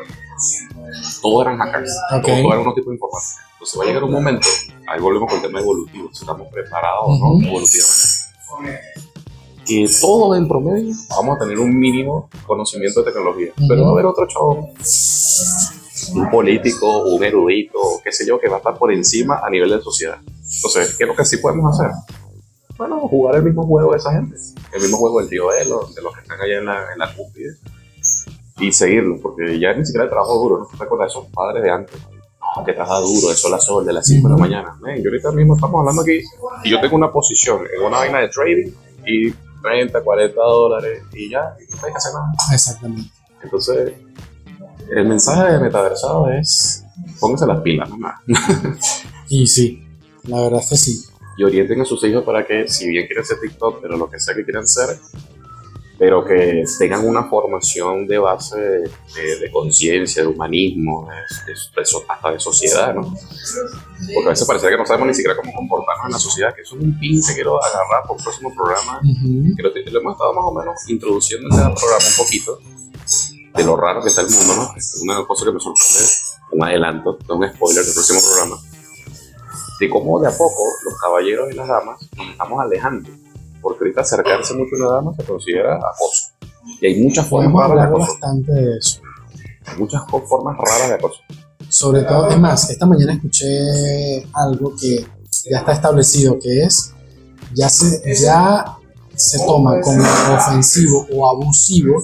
Todos 1.22 1.46
eran 1.46 1.58
hackers. 1.58 1.92
Ok. 2.16 2.22
Todos, 2.26 2.38
eran 2.38 2.58
unos 2.58 2.74
tipos 2.74 2.88
de 2.90 2.94
informática. 2.94 3.42
Entonces 3.52 3.78
va 3.80 3.84
a 3.84 3.86
llegar 3.86 4.04
un 4.04 4.10
momento, 4.12 4.48
ahí 4.88 5.00
volvemos 5.00 5.28
con 5.28 5.36
el 5.40 5.46
tema 5.46 5.60
evolutivo, 5.60 6.08
si 6.12 6.20
estamos 6.24 6.48
preparados 6.52 7.04
o 7.06 7.12
Ujú. 7.12 7.40
no 7.40 7.46
evolutivamente. 7.48 9.11
Que 9.66 9.88
todos 10.00 10.36
en 10.36 10.48
promedio 10.48 10.94
vamos 11.10 11.36
a 11.36 11.40
tener 11.40 11.58
un 11.58 11.78
mínimo 11.78 12.28
conocimiento 12.46 13.00
de 13.00 13.12
tecnología. 13.12 13.52
Ujú. 13.56 13.68
Pero 13.68 13.82
va 13.82 13.88
a 13.88 13.92
haber 13.92 14.06
otro 14.06 14.26
chavo, 14.26 14.70
un 16.14 16.30
político, 16.30 17.04
un 17.04 17.22
erudito, 17.22 17.78
qué 18.02 18.12
sé 18.12 18.26
yo, 18.26 18.40
que 18.40 18.48
va 18.48 18.56
a 18.56 18.58
estar 18.58 18.76
por 18.76 18.92
encima 18.92 19.40
a 19.44 19.50
nivel 19.50 19.70
de 19.70 19.80
sociedad. 19.80 20.18
Entonces, 20.20 20.96
¿qué 20.96 21.04
es 21.04 21.08
lo 21.08 21.14
que 21.14 21.24
sí 21.24 21.36
podemos 21.38 21.78
hacer? 21.78 21.92
Bueno, 22.76 23.00
jugar 23.08 23.36
el 23.36 23.44
mismo 23.44 23.64
juego 23.66 23.92
de 23.92 23.98
esa 23.98 24.12
gente. 24.12 24.36
El 24.72 24.82
mismo 24.82 24.96
juego 24.96 25.20
del 25.20 25.28
tío 25.28 25.52
Elo, 25.52 25.88
de 25.94 26.02
los 26.02 26.14
que 26.14 26.22
están 26.22 26.40
allá 26.40 26.58
en 26.58 26.66
la, 26.66 26.92
en 26.92 26.98
la 26.98 27.14
cúspide. 27.14 27.56
Y 28.58 28.72
seguirlo, 28.72 29.18
porque 29.20 29.58
ya 29.58 29.72
ni 29.74 29.84
siquiera 29.84 30.04
el 30.04 30.10
trabajo 30.10 30.34
duro, 30.38 30.58
¿no? 30.58 30.66
¿Te 30.78 30.84
acuerdas 30.84 31.06
de 31.06 31.20
esos 31.20 31.32
padres 31.32 31.62
de 31.62 31.70
antes? 31.70 31.96
No, 32.56 32.64
que 32.64 32.72
trabaja 32.72 33.00
duro, 33.00 33.28
de 33.28 33.34
sol 33.34 33.54
a 33.54 33.58
sol, 33.58 33.86
de 33.86 33.92
las 33.92 34.06
5 34.06 34.28
de 34.28 34.34
la 34.34 34.40
mañana. 34.40 34.78
Men, 34.82 35.02
yo 35.02 35.10
ahorita 35.10 35.30
mismo 35.32 35.54
estamos 35.54 35.80
hablando 35.80 36.02
aquí, 36.02 36.20
y 36.64 36.70
yo 36.70 36.80
tengo 36.80 36.96
una 36.96 37.10
posición 37.10 37.62
en 37.74 37.84
una 37.84 37.98
vaina 37.98 38.18
de 38.18 38.28
trading, 38.28 38.72
y 39.06 39.32
30, 39.62 40.02
40 40.02 40.40
dólares 40.40 41.02
y 41.12 41.30
ya, 41.30 41.56
y 41.58 41.70
no 41.70 41.86
hay 41.86 41.92
que 41.92 41.96
hacer 41.96 42.12
nada. 42.12 42.32
Exactamente. 42.52 43.10
Entonces, 43.42 43.92
el 44.90 45.06
mensaje 45.06 45.52
de 45.52 45.58
metaversado 45.60 46.28
es, 46.30 46.84
pónganse 47.18 47.46
las 47.46 47.60
pilas 47.60 47.88
nomás. 47.88 48.20
Y 49.28 49.46
sí, 49.46 49.82
la 50.24 50.42
verdad 50.42 50.60
es 50.60 50.68
que 50.68 50.76
sí. 50.76 51.04
y 51.38 51.44
orienten 51.44 51.80
a 51.80 51.86
sus 51.86 52.04
hijos 52.04 52.22
para 52.22 52.46
que, 52.46 52.68
si 52.68 52.86
bien 52.86 53.06
quieren 53.06 53.24
ser 53.24 53.40
TikTok, 53.40 53.80
pero 53.80 53.96
lo 53.96 54.10
que 54.10 54.20
sea 54.20 54.34
que 54.34 54.44
quieran 54.44 54.66
ser, 54.66 54.98
pero 56.02 56.24
que 56.24 56.64
tengan 56.80 57.06
una 57.06 57.22
formación 57.30 58.08
de 58.08 58.18
base 58.18 58.58
de, 58.58 59.38
de- 59.38 59.52
conciencia, 59.52 60.22
de 60.24 60.28
humanismo, 60.28 61.06
de, 61.08 61.52
de- 61.52 61.82
hasta 62.08 62.32
de 62.32 62.40
sociedad, 62.40 62.92
¿no? 62.92 63.02
Porque 64.12 64.26
a 64.26 64.30
veces 64.30 64.44
parece 64.48 64.68
que 64.68 64.76
no 64.76 64.84
sabemos 64.84 65.06
ni 65.06 65.14
siquiera 65.14 65.36
cómo 65.36 65.52
comportarnos 65.54 66.06
en 66.06 66.12
la 66.12 66.18
sociedad, 66.18 66.52
que 66.56 66.62
eso 66.62 66.74
es 66.76 66.82
un 66.82 66.98
pin 66.98 67.22
que 67.24 67.34
quiero 67.34 67.62
agarrar 67.62 68.02
por 68.08 68.16
el 68.18 68.24
próximo 68.24 68.52
programa, 68.52 69.00
que 69.56 69.62
lo, 69.62 69.68
lo 69.92 70.00
hemos 70.00 70.12
estado 70.14 70.32
más 70.34 70.44
o 70.44 70.52
menos 70.52 70.74
introduciendo 70.88 71.46
en 71.48 71.56
cada 71.56 71.72
programa 71.72 72.04
un 72.04 72.16
poquito, 72.24 72.58
de 73.54 73.62
lo 73.64 73.76
raro 73.76 74.02
que 74.02 74.08
está 74.08 74.22
el 74.22 74.30
mundo, 74.30 74.56
¿no? 74.56 74.74
Una 75.04 75.24
cosa 75.24 75.44
que 75.44 75.52
me 75.52 75.60
sorprende, 75.60 76.10
un 76.50 76.64
adelanto, 76.64 77.16
un 77.28 77.48
spoiler 77.48 77.84
del 77.84 77.94
próximo 77.94 78.20
programa, 78.26 78.56
de 79.78 79.88
cómo 79.88 80.18
de 80.20 80.26
a 80.26 80.32
poco 80.36 80.64
los 80.84 80.98
caballeros 81.00 81.48
y 81.52 81.54
las 81.54 81.68
damas 81.68 81.96
nos 82.16 82.26
estamos 82.28 82.58
alejando. 82.60 83.08
Porque 83.62 83.84
ahorita 83.84 84.00
acercarse 84.02 84.54
mucho 84.54 84.74
a 84.76 84.78
una 84.86 84.94
dama 84.96 85.12
se 85.16 85.24
considera 85.24 85.76
acoso. 85.76 86.32
Y 86.80 86.86
hay 86.86 87.02
muchas 87.02 87.26
formas 87.26 87.52
Podemos 87.52 87.70
raras 87.70 87.84
de 87.84 87.88
acoso. 87.96 88.12
bastante 88.12 88.52
de 88.52 88.78
eso. 88.78 89.00
Hay 89.66 89.78
muchas 89.78 90.02
formas 90.10 90.56
raras 90.58 90.88
de 90.88 90.94
acoso. 90.94 91.20
Sobre 91.68 92.02
todo, 92.02 92.28
es 92.28 92.38
más, 92.38 92.68
esta 92.70 92.84
mañana 92.86 93.14
escuché 93.14 94.26
algo 94.34 94.74
que 94.78 95.06
ya 95.50 95.58
está 95.58 95.72
establecido, 95.72 96.38
que 96.38 96.64
es, 96.64 96.92
ya 97.54 97.68
se, 97.68 98.02
ya 98.20 98.76
se 99.14 99.38
toma 99.46 99.80
como 99.80 100.02
ofensivo 100.36 101.06
o 101.14 101.28
abusivo 101.28 101.94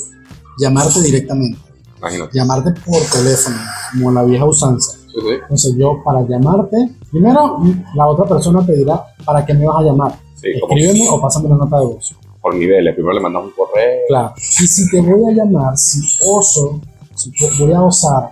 llamarte 0.59 1.01
directamente, 1.03 1.59
Imagínate. 1.99 2.37
llamarte 2.38 2.71
por 2.81 3.01
teléfono, 3.12 3.57
como 3.92 4.11
la 4.12 4.25
vieja 4.25 4.44
usanza. 4.44 4.92
Sí, 4.92 5.14
sí. 5.21 5.35
Entonces 5.42 5.75
yo, 5.77 6.03
para 6.05 6.23
llamarte, 6.23 6.77
primero 7.11 7.59
la 7.94 8.07
otra 8.07 8.25
persona 8.25 8.64
te 8.64 8.75
dirá, 8.75 9.05
¿para 9.25 9.44
qué 9.44 9.53
me 9.55 9.66
vas 9.66 9.77
a 9.79 9.83
llamar? 9.83 10.18
Sí, 10.40 10.61
como 10.61 10.74
Escríbeme 10.74 11.09
o 11.09 11.20
pásame 11.20 11.46
una 11.46 11.57
nota 11.57 11.79
de 11.81 11.87
voz. 11.87 12.14
por 12.40 12.55
niveles. 12.55 12.94
Primero 12.94 13.14
le 13.14 13.20
mandas 13.20 13.42
un 13.44 13.51
correo. 13.51 14.01
Claro. 14.09 14.35
Y 14.37 14.66
si 14.66 14.88
te 14.90 15.01
voy 15.01 15.33
a 15.33 15.35
llamar, 15.37 15.77
si 15.77 16.01
oso, 16.24 16.81
si 17.14 17.31
vo- 17.33 17.59
voy 17.59 17.72
a 17.72 17.83
osar 17.83 18.31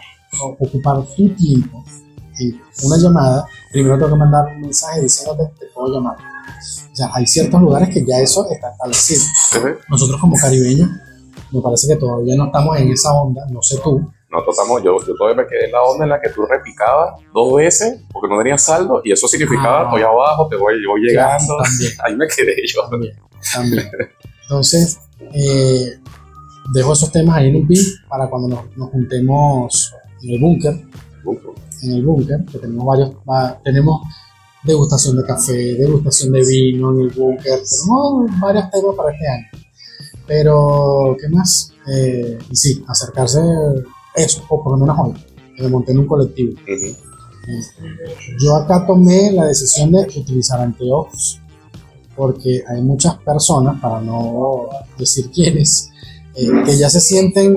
ocupar 0.61 1.03
tu 1.17 1.29
tiempo 1.35 1.83
en 2.39 2.61
una 2.85 2.97
llamada, 2.99 3.47
primero 3.73 3.97
tengo 3.97 4.11
que 4.11 4.17
mandar 4.19 4.45
un 4.55 4.61
mensaje 4.61 5.01
diciéndote 5.03 5.51
te 5.59 5.67
puedo 5.75 5.95
llamar. 5.95 6.17
O 6.17 6.95
sea, 6.97 7.11
hay 7.13 7.27
ciertos 7.27 7.61
lugares 7.61 7.89
que 7.91 8.05
ya 8.07 8.19
eso 8.21 8.47
está 8.51 8.71
establecido. 8.71 9.23
Nosotros 9.89 10.21
como 10.21 10.37
caribeños, 10.37 10.89
me 11.51 11.61
parece 11.61 11.89
que 11.89 11.97
todavía 11.97 12.37
no 12.37 12.47
estamos 12.47 12.77
en 12.79 12.91
esa 12.91 13.13
onda, 13.15 13.45
no 13.51 13.63
sé 13.63 13.79
tú. 13.83 14.09
Nosotros 14.37 14.59
estamos, 14.59 14.83
yo, 14.85 14.97
yo 15.07 15.15
todavía 15.17 15.43
me 15.43 15.49
quedé 15.49 15.67
en 15.67 15.73
la 15.73 15.83
onda 15.83 16.05
en 16.05 16.11
la 16.11 16.21
que 16.21 16.29
tú 16.31 16.45
repicabas 16.47 17.21
dos 17.35 17.55
veces 17.55 18.01
porque 18.13 18.29
no 18.33 18.39
tenías 18.43 18.63
saldo 18.63 19.01
y 19.05 19.13
eso 19.13 19.27
significaba 19.29 19.81
Ah. 19.81 19.85
estoy 19.85 20.03
abajo, 20.03 20.49
te 20.49 20.57
voy, 20.57 20.75
voy 20.87 21.01
llegando. 21.01 21.57
También, 21.63 21.93
Ahí 22.05 22.17
me 22.17 22.27
quedé 22.29 22.55
yo. 22.67 22.89
también, 22.91 23.17
también. 23.53 23.89
Entonces, 24.43 24.99
eh, 25.33 25.99
dejo 26.73 26.93
esos 26.93 27.11
temas 27.13 27.37
ahí 27.39 27.49
en 27.49 27.57
un 27.57 27.67
pin 27.67 27.83
para 28.09 28.29
cuando 28.29 28.49
nos, 28.49 28.77
nos 28.77 28.91
juntemos 28.91 29.95
en 30.23 30.31
el 30.35 30.41
búnker. 30.41 30.75
en 31.83 31.93
el 31.93 32.05
búnker, 32.05 32.45
que 32.51 32.59
tenemos 32.59 32.85
varios, 32.87 33.11
va- 33.29 33.59
tenemos 33.65 34.01
degustación 34.65 35.17
de 35.17 35.25
café, 35.25 35.53
degustación 35.75 36.33
de 36.33 36.41
vino 36.45 36.91
en 36.93 37.01
el 37.03 37.11
búnker, 37.11 37.61
tenemos 37.63 38.41
varios 38.41 38.71
temas 38.71 38.95
para 38.97 39.13
este 39.13 39.29
año. 39.29 39.47
Pero, 40.27 41.17
¿qué 41.21 41.29
más? 41.29 41.73
Eh, 41.89 42.39
y 42.51 42.57
sí, 42.57 42.85
acercarse, 42.89 43.39
eso, 44.17 44.43
o 44.49 44.63
por 44.63 44.73
lo 44.73 44.79
menos 44.79 44.97
hoy, 44.99 45.15
me 45.59 45.69
monté 45.69 45.93
en 45.93 45.99
un 45.99 46.07
colectivo. 46.07 46.59
Ujú. 46.63 46.97
Yo 48.41 48.57
acá 48.57 48.85
tomé 48.87 49.31
la 49.33 49.45
decisión 49.45 49.93
de 49.93 50.01
utilizar 50.01 50.61
anteojos, 50.61 51.41
porque 52.17 52.63
hay 52.67 52.83
muchas 52.83 53.17
personas, 53.19 53.81
para 53.81 54.01
no 54.01 54.69
decir 54.99 55.31
quiénes, 55.31 55.91
eh, 56.35 56.49
que 56.65 56.77
ya 56.77 56.91
se 56.91 57.01
sienten 57.01 57.57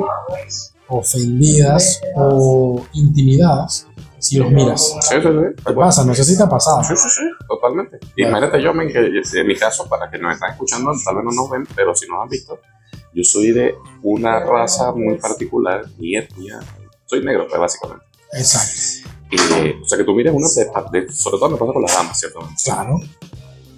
ofendidas 0.89 2.01
o 2.15 2.83
intimidadas 2.93 3.87
si 4.19 4.37
los 4.37 4.51
miras. 4.51 4.95
Sí, 5.01 5.15
sí, 5.15 5.21
sí. 5.21 5.63
¿Qué 5.65 5.73
pasa? 5.73 6.03
No 6.03 6.13
sé 6.13 6.23
si 6.23 6.35
te 6.35 6.43
ha 6.43 6.49
pasado. 6.49 6.83
Sí, 6.83 6.93
sí, 6.95 7.09
sí, 7.09 7.23
totalmente. 7.47 7.99
Imagínate 8.17 8.61
yo, 8.61 8.71
en 8.71 9.47
mi 9.47 9.55
caso, 9.55 9.87
para 9.87 10.11
que 10.11 10.19
nos 10.19 10.33
están 10.33 10.51
escuchando, 10.51 10.91
tal 11.03 11.15
vez 11.15 11.25
no 11.25 11.31
nos 11.31 11.49
ven, 11.49 11.65
pero 11.75 11.95
si 11.95 12.05
nos 12.07 12.21
han 12.21 12.29
visto, 12.29 12.59
yo 13.13 13.23
soy 13.23 13.51
de 13.51 13.75
una 14.03 14.39
raza 14.39 14.91
muy 14.91 15.17
particular, 15.17 15.85
mi 15.97 16.15
etnia, 16.15 16.59
soy 17.05 17.23
negro, 17.23 17.47
pues 17.47 17.59
básicamente. 17.59 18.05
Exacto. 18.33 19.09
Y, 19.31 19.81
o 19.81 19.85
sea, 19.87 19.97
que 19.97 20.03
tú 20.03 20.13
mires 20.13 20.33
una 20.33 20.47
de, 20.91 21.01
de- 21.01 21.11
sobre 21.13 21.37
todo 21.37 21.49
me 21.51 21.57
pasa 21.57 21.73
con 21.73 21.81
las 21.81 21.93
damas, 21.93 22.19
¿cierto? 22.19 22.39
Claro. 22.63 22.99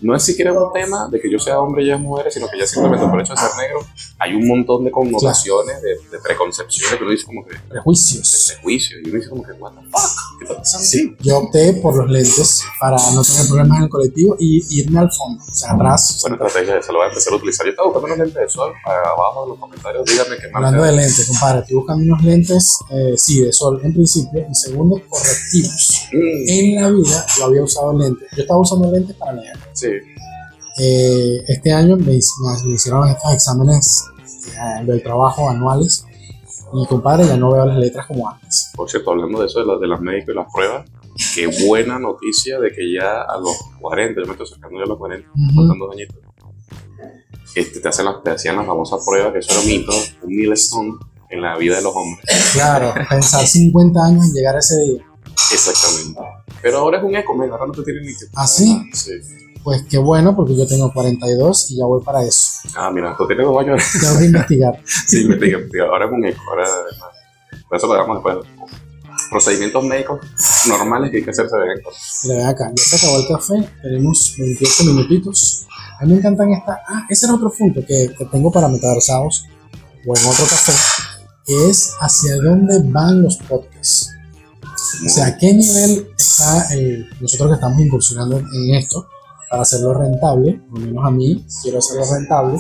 No 0.02 0.16
es 0.16 0.24
siquiera 0.24 0.52
un 0.54 0.74
tema 0.74 1.08
de 1.10 1.20
que 1.20 1.32
yo 1.32 1.38
sea 1.40 1.60
hombre 1.60 1.84
y 1.84 1.86
ella 1.86 1.96
es 1.96 2.02
mujer, 2.02 2.32
sino 2.32 2.48
que 2.50 2.58
ya 2.60 2.66
simplemente 2.68 3.06
por 3.06 3.16
el 3.16 3.22
hecho 3.22 3.34
de 3.34 3.40
ser 3.40 3.50
negro, 3.58 3.80
hay 4.18 4.34
un 4.34 4.48
montón 4.48 4.84
de 4.86 4.92
connotaciones, 4.92 5.82
de, 5.82 5.90
de 5.90 6.20
preconcepciones 6.24 6.98
que 6.98 7.04
uno 7.04 7.12
dice 7.12 7.26
como 7.26 7.46
que, 7.46 7.54
de 7.54 7.60
Prejuicios. 7.70 8.54
prejuicios, 8.56 9.00
y 9.04 9.10
uno 9.10 9.18
dice 9.18 9.30
como 9.30 9.44
que, 9.44 9.52
what 9.54 9.72
the 9.74 9.82
fuck, 9.92 10.12
¿qué 10.40 10.46
está 10.46 10.58
pasando? 10.58 10.86
Sí, 10.86 11.16
yo 11.20 11.38
opté 11.38 11.74
por 11.74 11.96
los 11.96 12.10
lentes 12.10 12.64
para 12.80 12.98
no 13.14 13.24
tener 13.24 13.48
problemas 13.48 13.78
en 13.78 13.84
el 13.84 13.90
colectivo 13.90 14.36
y 14.40 14.80
irme 14.82 15.00
al 15.00 15.12
fondo, 15.12 15.44
o 15.48 15.52
sea, 15.52 15.72
atrás. 15.74 16.20
Buena 16.22 16.36
estrategia, 16.46 16.78
esa 16.78 16.92
lo 16.92 16.98
voy 17.00 17.06
a 17.06 17.10
empezar 17.10 17.34
a 17.34 17.36
utilizar. 17.36 17.66
Yo 17.66 17.70
estaba 17.72 17.88
buscando 17.90 18.06
unos 18.08 18.18
lentes 18.20 18.42
de 18.42 18.50
sol, 18.50 18.74
abajo 18.86 19.44
en 19.44 19.50
los 19.50 19.60
comentarios, 19.60 20.06
díganme 20.06 20.36
qué 20.38 20.44
marca. 20.50 20.58
Hablando 20.68 20.84
de 20.84 20.92
lentes, 20.94 21.28
compadre, 21.28 21.60
estoy 21.62 21.76
buscando 21.76 22.04
unos 22.04 22.24
lentes, 22.24 22.80
eh, 22.90 23.14
sí, 23.18 23.42
de 23.42 23.54
sol 23.54 23.80
en 23.84 23.94
principio, 23.94 24.46
y 24.50 24.56
segundo, 24.56 25.00
correctivos. 25.08 26.08
Mm, 26.12 26.50
En 26.50 26.76
la 26.82 26.90
vida 26.90 27.26
yo 27.38 27.46
había 27.46 27.64
usado 27.64 27.98
lentes, 27.98 28.28
yo 28.36 28.42
estaba 28.42 28.60
usando 28.60 28.92
lentes 28.92 29.16
para 29.16 29.34
leer. 29.34 29.58
Sí, 29.82 30.82
Eh, 30.84 31.44
este 31.48 31.72
año 31.74 31.98
me, 31.98 32.06
me 32.06 32.74
hicieron 32.74 33.08
estos 33.10 33.34
exámenes 33.34 34.06
eh, 34.48 34.86
del 34.86 35.04
trabajo 35.04 35.50
anuales 35.50 36.06
y 36.74 36.86
compadre 36.88 37.28
ya 37.28 37.36
no 37.36 37.52
veo 37.52 37.66
las 37.66 37.78
letras 37.78 38.06
como 38.08 38.30
antes. 38.30 38.72
por 38.76 38.90
cierto, 38.90 39.12
hablando 39.12 39.40
de 39.42 39.48
eso, 39.48 39.60
de, 39.60 39.66
las 39.66 39.80
de 39.82 39.88
las 39.88 40.00
médicos 40.00 40.34
y 40.34 40.38
las 40.38 40.48
pruebas, 40.54 40.90
qué 41.36 41.48
buena 41.68 42.00
noticia 42.00 42.60
de 42.60 42.72
que 42.72 42.94
ya 42.94 43.22
a 43.24 43.38
los 43.38 43.54
40, 43.82 44.22
yo 44.22 44.26
me 44.26 44.32
estoy 44.32 44.48
acercando 44.48 44.78
ya 44.80 44.86
a 44.86 44.88
los 44.88 44.98
40, 44.98 45.30
Ujú. 45.30 45.56
faltan 45.56 45.80
dos 45.80 45.92
añitos, 45.94 46.18
este, 47.54 47.82
te, 47.82 47.88
hacen 47.90 48.06
las, 48.06 48.24
te 48.24 48.30
hacían 48.32 48.56
la 48.56 48.64
famosa 48.64 48.96
prueba, 49.06 49.34
que 49.34 49.40
eso 49.40 49.52
era 49.52 49.60
un 49.62 49.68
mito, 49.68 49.92
un 50.24 50.36
milestone 50.36 50.94
en 51.30 51.42
la 51.42 51.58
vida 51.58 51.76
de 51.76 51.82
los 51.82 51.94
hombres. 51.94 52.26
Claro, 52.54 52.94
pensar 53.10 53.46
50 53.46 54.00
años 54.06 54.26
en 54.26 54.34
llegar 54.34 54.56
a 54.56 54.60
ese 54.60 54.80
día. 54.86 55.04
Exactamente. 55.52 56.20
Pero 56.62 56.78
ahora 56.80 57.00
es 57.00 57.04
un 57.04 57.16
eco, 57.16 57.36
men, 57.36 57.52
ahora 57.52 57.66
no 57.68 57.74
te 57.74 57.84
tienen 57.84 58.04
ni 58.06 58.14
que... 58.14 58.26
¿Ah, 58.36 58.48
sí? 58.48 58.82
Sí. 58.94 59.12
Pues 59.64 59.84
qué 59.90 59.98
bueno, 60.00 60.36
porque 60.36 60.56
yo 60.58 60.66
tengo 60.68 60.92
42 60.92 61.72
y 61.72 61.78
ya 61.78 61.86
voy 61.86 62.04
para 62.04 62.24
eso. 62.24 62.42
Ah, 62.76 62.90
mira, 62.92 63.16
tú 63.18 63.28
tienes 63.28 63.46
dos 63.46 63.60
años. 63.60 63.82
Tengo 64.00 64.18
que 64.18 64.26
investigar. 64.26 64.82
sí, 65.08 65.22
investiga, 65.22 65.58
investiga. 65.60 65.86
Ahora 65.86 66.06
es 66.06 66.12
un 66.12 66.26
eco, 66.26 66.42
ahora... 66.50 66.66
Por 67.68 67.78
eso 67.78 67.88
lo 67.88 67.94
dejamos 67.94 68.18
después. 68.18 68.38
Procedimientos 69.30 69.84
médicos 69.86 70.20
normales 70.68 71.12
que 71.12 71.18
hay 71.18 71.24
que 71.24 71.30
hacerse 71.30 71.56
de 71.56 71.82
cuando. 71.82 72.00
Mira, 72.24 72.36
ven 72.38 72.48
acá, 72.48 72.72
ya 72.76 72.84
se 72.84 72.96
acabó 72.98 73.18
el 73.20 73.28
café, 73.28 73.70
tenemos 73.82 74.36
28 74.38 74.84
minutitos. 74.86 75.68
A 76.00 76.06
mí 76.06 76.14
me 76.14 76.18
encantan 76.20 76.52
estas. 76.52 76.80
Ah, 76.88 77.06
ese 77.10 77.28
era 77.28 77.36
otro 77.36 77.52
punto 77.58 77.82
que, 77.88 78.14
que 78.18 78.26
tengo 78.26 78.52
para 78.52 78.68
metaversados 78.68 79.46
o 80.06 80.18
en 80.18 80.26
otro 80.26 80.46
café, 80.46 80.74
que 81.46 81.70
es 81.70 81.94
hacia 82.02 82.36
dónde 82.38 82.82
van 82.86 83.22
los 83.22 83.38
podcasts. 83.38 84.10
O 85.06 85.10
sea, 85.10 85.28
¿a 85.28 85.38
qué 85.38 85.54
nivel 85.54 86.10
está 86.18 86.74
el- 86.74 87.08
nosotros 87.22 87.50
que 87.52 87.56
estamos 87.56 87.80
incursionando 87.80 88.38
en 88.40 88.76
esto 88.76 89.08
para 89.52 89.64
hacerlo 89.64 89.94
rentable? 89.94 90.62
Por 90.70 90.80
lo 90.80 90.88
menos 90.88 91.06
a 91.06 91.12
mí 91.12 91.46
quiero 91.62 91.80
hacerlo 91.80 92.06
rentable. 92.10 92.58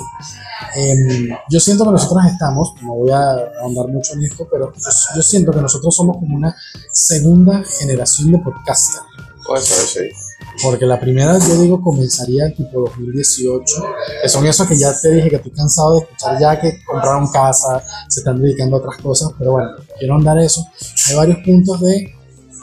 Em, 0.75 1.29
yo 1.49 1.59
siento 1.59 1.85
que 1.85 1.91
nosotros 1.91 2.25
estamos, 2.25 2.73
no 2.81 2.95
voy 2.95 3.11
a 3.11 3.31
ahondar 3.61 3.87
mucho 3.87 4.13
en 4.13 4.25
esto, 4.25 4.45
pero 4.51 4.73
yo, 4.73 4.89
yo 5.15 5.21
siento 5.21 5.53
que 5.53 5.61
nosotros 5.61 5.95
somos 5.95 6.17
como 6.17 6.35
una 6.35 6.53
segunda 6.91 7.63
generación 7.63 8.33
de 8.33 8.39
podcasters. 8.39 9.05
Puede 9.47 9.61
ser, 9.63 10.09
sí. 10.11 10.15
Porque 10.61 10.85
la 10.85 10.99
primera, 10.99 11.39
yo 11.39 11.61
digo, 11.61 11.81
comenzaría 11.81 12.53
tipo 12.53 12.81
2018, 12.81 13.83
que 14.21 14.29
son 14.29 14.45
esos 14.45 14.67
que 14.67 14.77
ya 14.77 14.93
te 14.99 15.11
dije 15.11 15.29
que 15.29 15.37
estoy 15.37 15.51
cansado 15.53 15.93
de 15.93 15.99
escuchar 16.01 16.39
ya 16.39 16.59
que 16.59 16.83
compraron 16.85 17.31
casa, 17.31 17.81
se 18.09 18.19
están 18.19 18.41
dedicando 18.41 18.75
a 18.75 18.79
otras 18.79 18.97
cosas, 18.97 19.31
pero 19.39 19.53
bueno, 19.53 19.69
quiero 19.97 20.15
andar 20.15 20.37
eso. 20.39 20.67
Hay 21.07 21.15
varios 21.15 21.37
puntos 21.45 21.79
de 21.79 22.13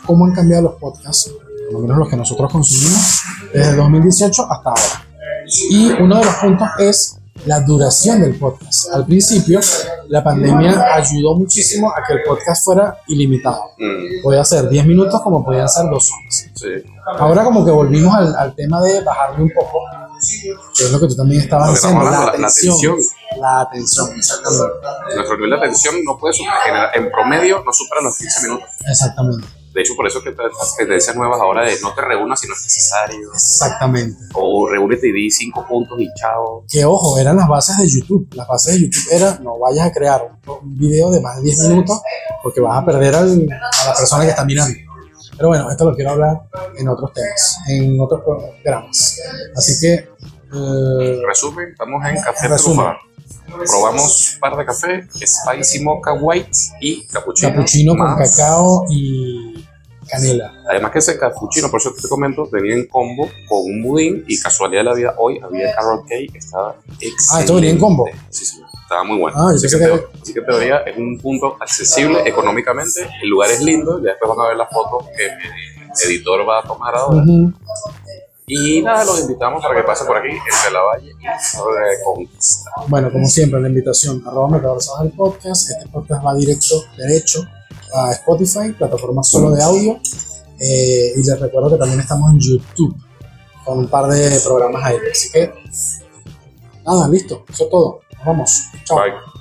cómo 0.06 0.26
han 0.26 0.32
cambiado 0.32 0.64
los 0.64 0.74
podcasts, 0.74 1.32
por 1.70 1.72
lo 1.74 1.80
menos 1.80 1.98
los 1.98 2.08
que 2.08 2.16
nosotros 2.16 2.50
consumimos, 2.52 3.22
desde 3.52 3.76
2018 3.76 4.42
hasta 4.50 4.68
ahora. 4.70 5.04
Y 5.70 5.90
uno 5.92 6.18
de 6.18 6.24
los 6.24 6.34
puntos 6.36 6.68
es 6.78 7.14
la 7.46 7.60
duración 7.60 8.20
del 8.20 8.34
podcast. 8.36 8.92
Al 8.92 9.06
principio, 9.06 9.60
la 10.08 10.22
pandemia 10.24 10.94
ayudó 10.94 11.36
muchísimo 11.36 11.90
a 11.90 12.02
que 12.06 12.14
el 12.14 12.22
podcast 12.26 12.64
fuera 12.64 12.98
ilimitado. 13.06 13.60
Mm, 13.78 14.22
Podía 14.22 14.44
ser 14.44 14.68
10 14.68 14.86
minutos 14.86 15.20
como 15.22 15.44
podían 15.44 15.68
ser 15.68 15.84
dos 15.88 16.10
horas. 16.10 16.50
sí. 16.54 16.66
Ahora 17.18 17.42
como 17.44 17.64
que 17.64 17.70
volvimos 17.70 18.14
al, 18.14 18.34
al 18.36 18.54
tema 18.54 18.82
de 18.82 19.00
bajarle 19.02 19.42
un 19.44 19.50
poco, 19.54 19.78
que 20.76 20.84
es 20.84 20.92
lo 20.92 21.00
que 21.00 21.06
tú 21.06 21.16
también 21.16 21.40
estabas 21.40 21.70
diciendo, 21.70 22.04
la 22.04 22.10
la- 22.10 22.26
atención. 22.26 22.96
La 23.40 23.60
atención, 23.62 24.10
exactamente. 24.14 24.74
Nuestro 25.14 25.36
nivel 25.36 25.50
de 25.50 25.56
atención 25.56 25.94
no 26.04 26.18
puede 26.18 26.34
superar, 26.34 26.90
en 26.94 27.10
promedio 27.10 27.62
no 27.64 27.72
supera 27.72 28.02
los 28.02 28.18
15 28.18 28.42
minutos. 28.48 28.68
Exactamente. 28.86 29.46
De 29.78 29.82
hecho, 29.82 29.94
por 29.94 30.08
eso 30.08 30.20
que 30.20 30.30
estas 30.30 30.76
tendencias 30.76 31.14
nuevas 31.14 31.40
ahora 31.40 31.62
de 31.62 31.78
no 31.80 31.94
te 31.94 32.00
reúnas 32.02 32.40
si 32.40 32.48
no 32.48 32.54
es 32.54 32.64
necesario. 32.64 33.32
Exactamente. 33.32 34.18
O 34.34 34.68
reúnete 34.68 35.06
y 35.06 35.12
di 35.12 35.30
cinco 35.30 35.64
puntos 35.68 36.00
y 36.00 36.08
chao. 36.14 36.64
Que 36.68 36.84
ojo, 36.84 37.16
eran 37.16 37.36
las 37.36 37.46
bases 37.46 37.78
de 37.78 37.88
YouTube. 37.88 38.28
Las 38.34 38.48
bases 38.48 38.74
de 38.74 38.80
YouTube 38.80 39.06
era 39.12 39.38
no 39.38 39.56
vayas 39.56 39.86
a 39.86 39.92
crear 39.92 40.32
un, 40.48 40.76
video 40.76 41.12
de 41.12 41.20
más 41.20 41.36
de 41.36 41.42
10 41.42 41.68
minutos 41.68 42.00
porque 42.42 42.60
vas 42.60 42.82
a 42.82 42.84
perder 42.84 43.14
al- 43.14 43.46
a 43.52 43.86
la 43.86 43.94
persona 43.94 44.24
que 44.24 44.30
está 44.30 44.44
mirando. 44.44 44.74
Pero 45.36 45.48
bueno, 45.50 45.70
esto 45.70 45.84
lo 45.84 45.94
quiero 45.94 46.10
hablar 46.10 46.40
en 46.76 46.88
otros 46.88 47.12
temas, 47.12 47.58
en 47.68 48.00
otros 48.00 48.22
programas. 48.24 49.16
Así 49.54 49.78
que, 49.80 49.94
eh, 49.94 51.22
Resumen, 51.24 51.68
estamos 51.70 52.04
en 52.04 52.20
Café 52.20 52.48
Resumen. 52.48 52.86
Trufa. 52.86 53.08
Probamos 53.66 54.36
par 54.40 54.56
de 54.56 54.64
café, 54.66 55.08
Spicy 55.10 55.82
Mocha 55.82 56.12
White 56.20 56.50
y 56.80 57.06
cappuccino. 57.06 57.50
capuchino 57.54 57.96
con 57.96 58.14
cacao 58.16 58.84
y 58.90 59.47
canela. 60.08 60.52
Además 60.68 60.90
que 60.92 60.98
ese 60.98 61.18
cappuccino, 61.18 61.70
por 61.70 61.80
eso 61.80 61.92
te 62.00 62.08
comento, 62.08 62.48
venía 62.50 62.74
en 62.74 62.86
combo 62.86 63.28
con 63.48 63.58
un 63.64 63.82
budín 63.82 64.24
y 64.26 64.40
casualidad 64.40 64.80
de 64.80 64.84
la 64.84 64.94
vida 64.94 65.14
hoy 65.18 65.38
había 65.42 65.74
carrot 65.74 66.02
cake 66.08 66.32
que 66.32 66.38
estaba 66.38 66.74
excelente. 67.00 67.16
Ah, 67.32 67.40
¿esto 67.40 67.54
venía 67.54 67.70
en 67.70 67.78
combo? 67.78 68.04
Sí, 68.30 68.44
sí, 68.44 68.60
estaba 68.82 69.04
muy 69.04 69.18
bueno. 69.18 69.36
Ah, 69.38 69.50
así, 69.54 69.66
que 69.68 69.78
que- 69.78 69.84
teo- 69.84 70.10
así 70.22 70.32
que 70.32 70.40
en 70.40 70.46
teoría 70.46 70.76
es 70.78 70.96
un 70.96 71.18
punto 71.18 71.56
accesible 71.60 72.20
económicamente, 72.26 73.08
el 73.22 73.28
lugar 73.28 73.50
es 73.50 73.60
lindo, 73.62 73.98
ya 74.02 74.10
después 74.10 74.30
van 74.36 74.44
a 74.46 74.48
ver 74.48 74.56
las 74.56 74.68
fotos 74.70 75.06
que 75.16 75.26
el 75.26 76.10
editor 76.10 76.48
va 76.48 76.60
a 76.60 76.62
tomar 76.62 76.94
ahora. 76.94 77.22
Ujú. 77.22 77.52
Y 78.50 78.80
nada, 78.80 79.04
los 79.04 79.20
invitamos 79.20 79.62
para 79.62 79.74
que 79.78 79.82
pasen 79.86 80.06
por 80.06 80.16
aquí, 80.16 80.28
entre 80.30 80.72
la 80.72 80.80
valle 80.80 81.10
y 81.10 81.26
Reconquista. 81.90 82.70
Bueno, 82.86 83.12
como 83.12 83.26
siempre, 83.26 83.60
la 83.60 83.68
invitación, 83.68 84.22
arroba 84.26 84.48
metaversados 84.48 85.02
del 85.02 85.12
podcast. 85.12 85.70
Este 85.70 85.86
podcast 85.90 86.24
va 86.24 86.34
directo, 86.34 86.82
derecho 86.96 87.42
a 87.94 88.12
Spotify, 88.12 88.72
plataforma 88.72 89.22
solo 89.22 89.50
de 89.50 89.62
audio. 89.62 90.00
Eh, 90.60 91.12
y 91.16 91.18
les 91.18 91.40
recuerdo 91.40 91.70
que 91.70 91.76
también 91.76 92.00
estamos 92.00 92.32
en 92.32 92.40
YouTube 92.40 92.96
con 93.64 93.78
un 93.78 93.88
par 93.88 94.08
de 94.08 94.40
programas 94.40 94.82
ahí. 94.84 94.96
Así 95.12 95.30
que, 95.30 95.52
nada, 96.84 97.08
listo, 97.08 97.44
eso 97.48 97.64
es 97.64 97.70
todo. 97.70 98.00
Nos 98.16 98.26
vamos. 98.26 98.62
Chao. 98.84 98.98
Bye. 98.98 99.37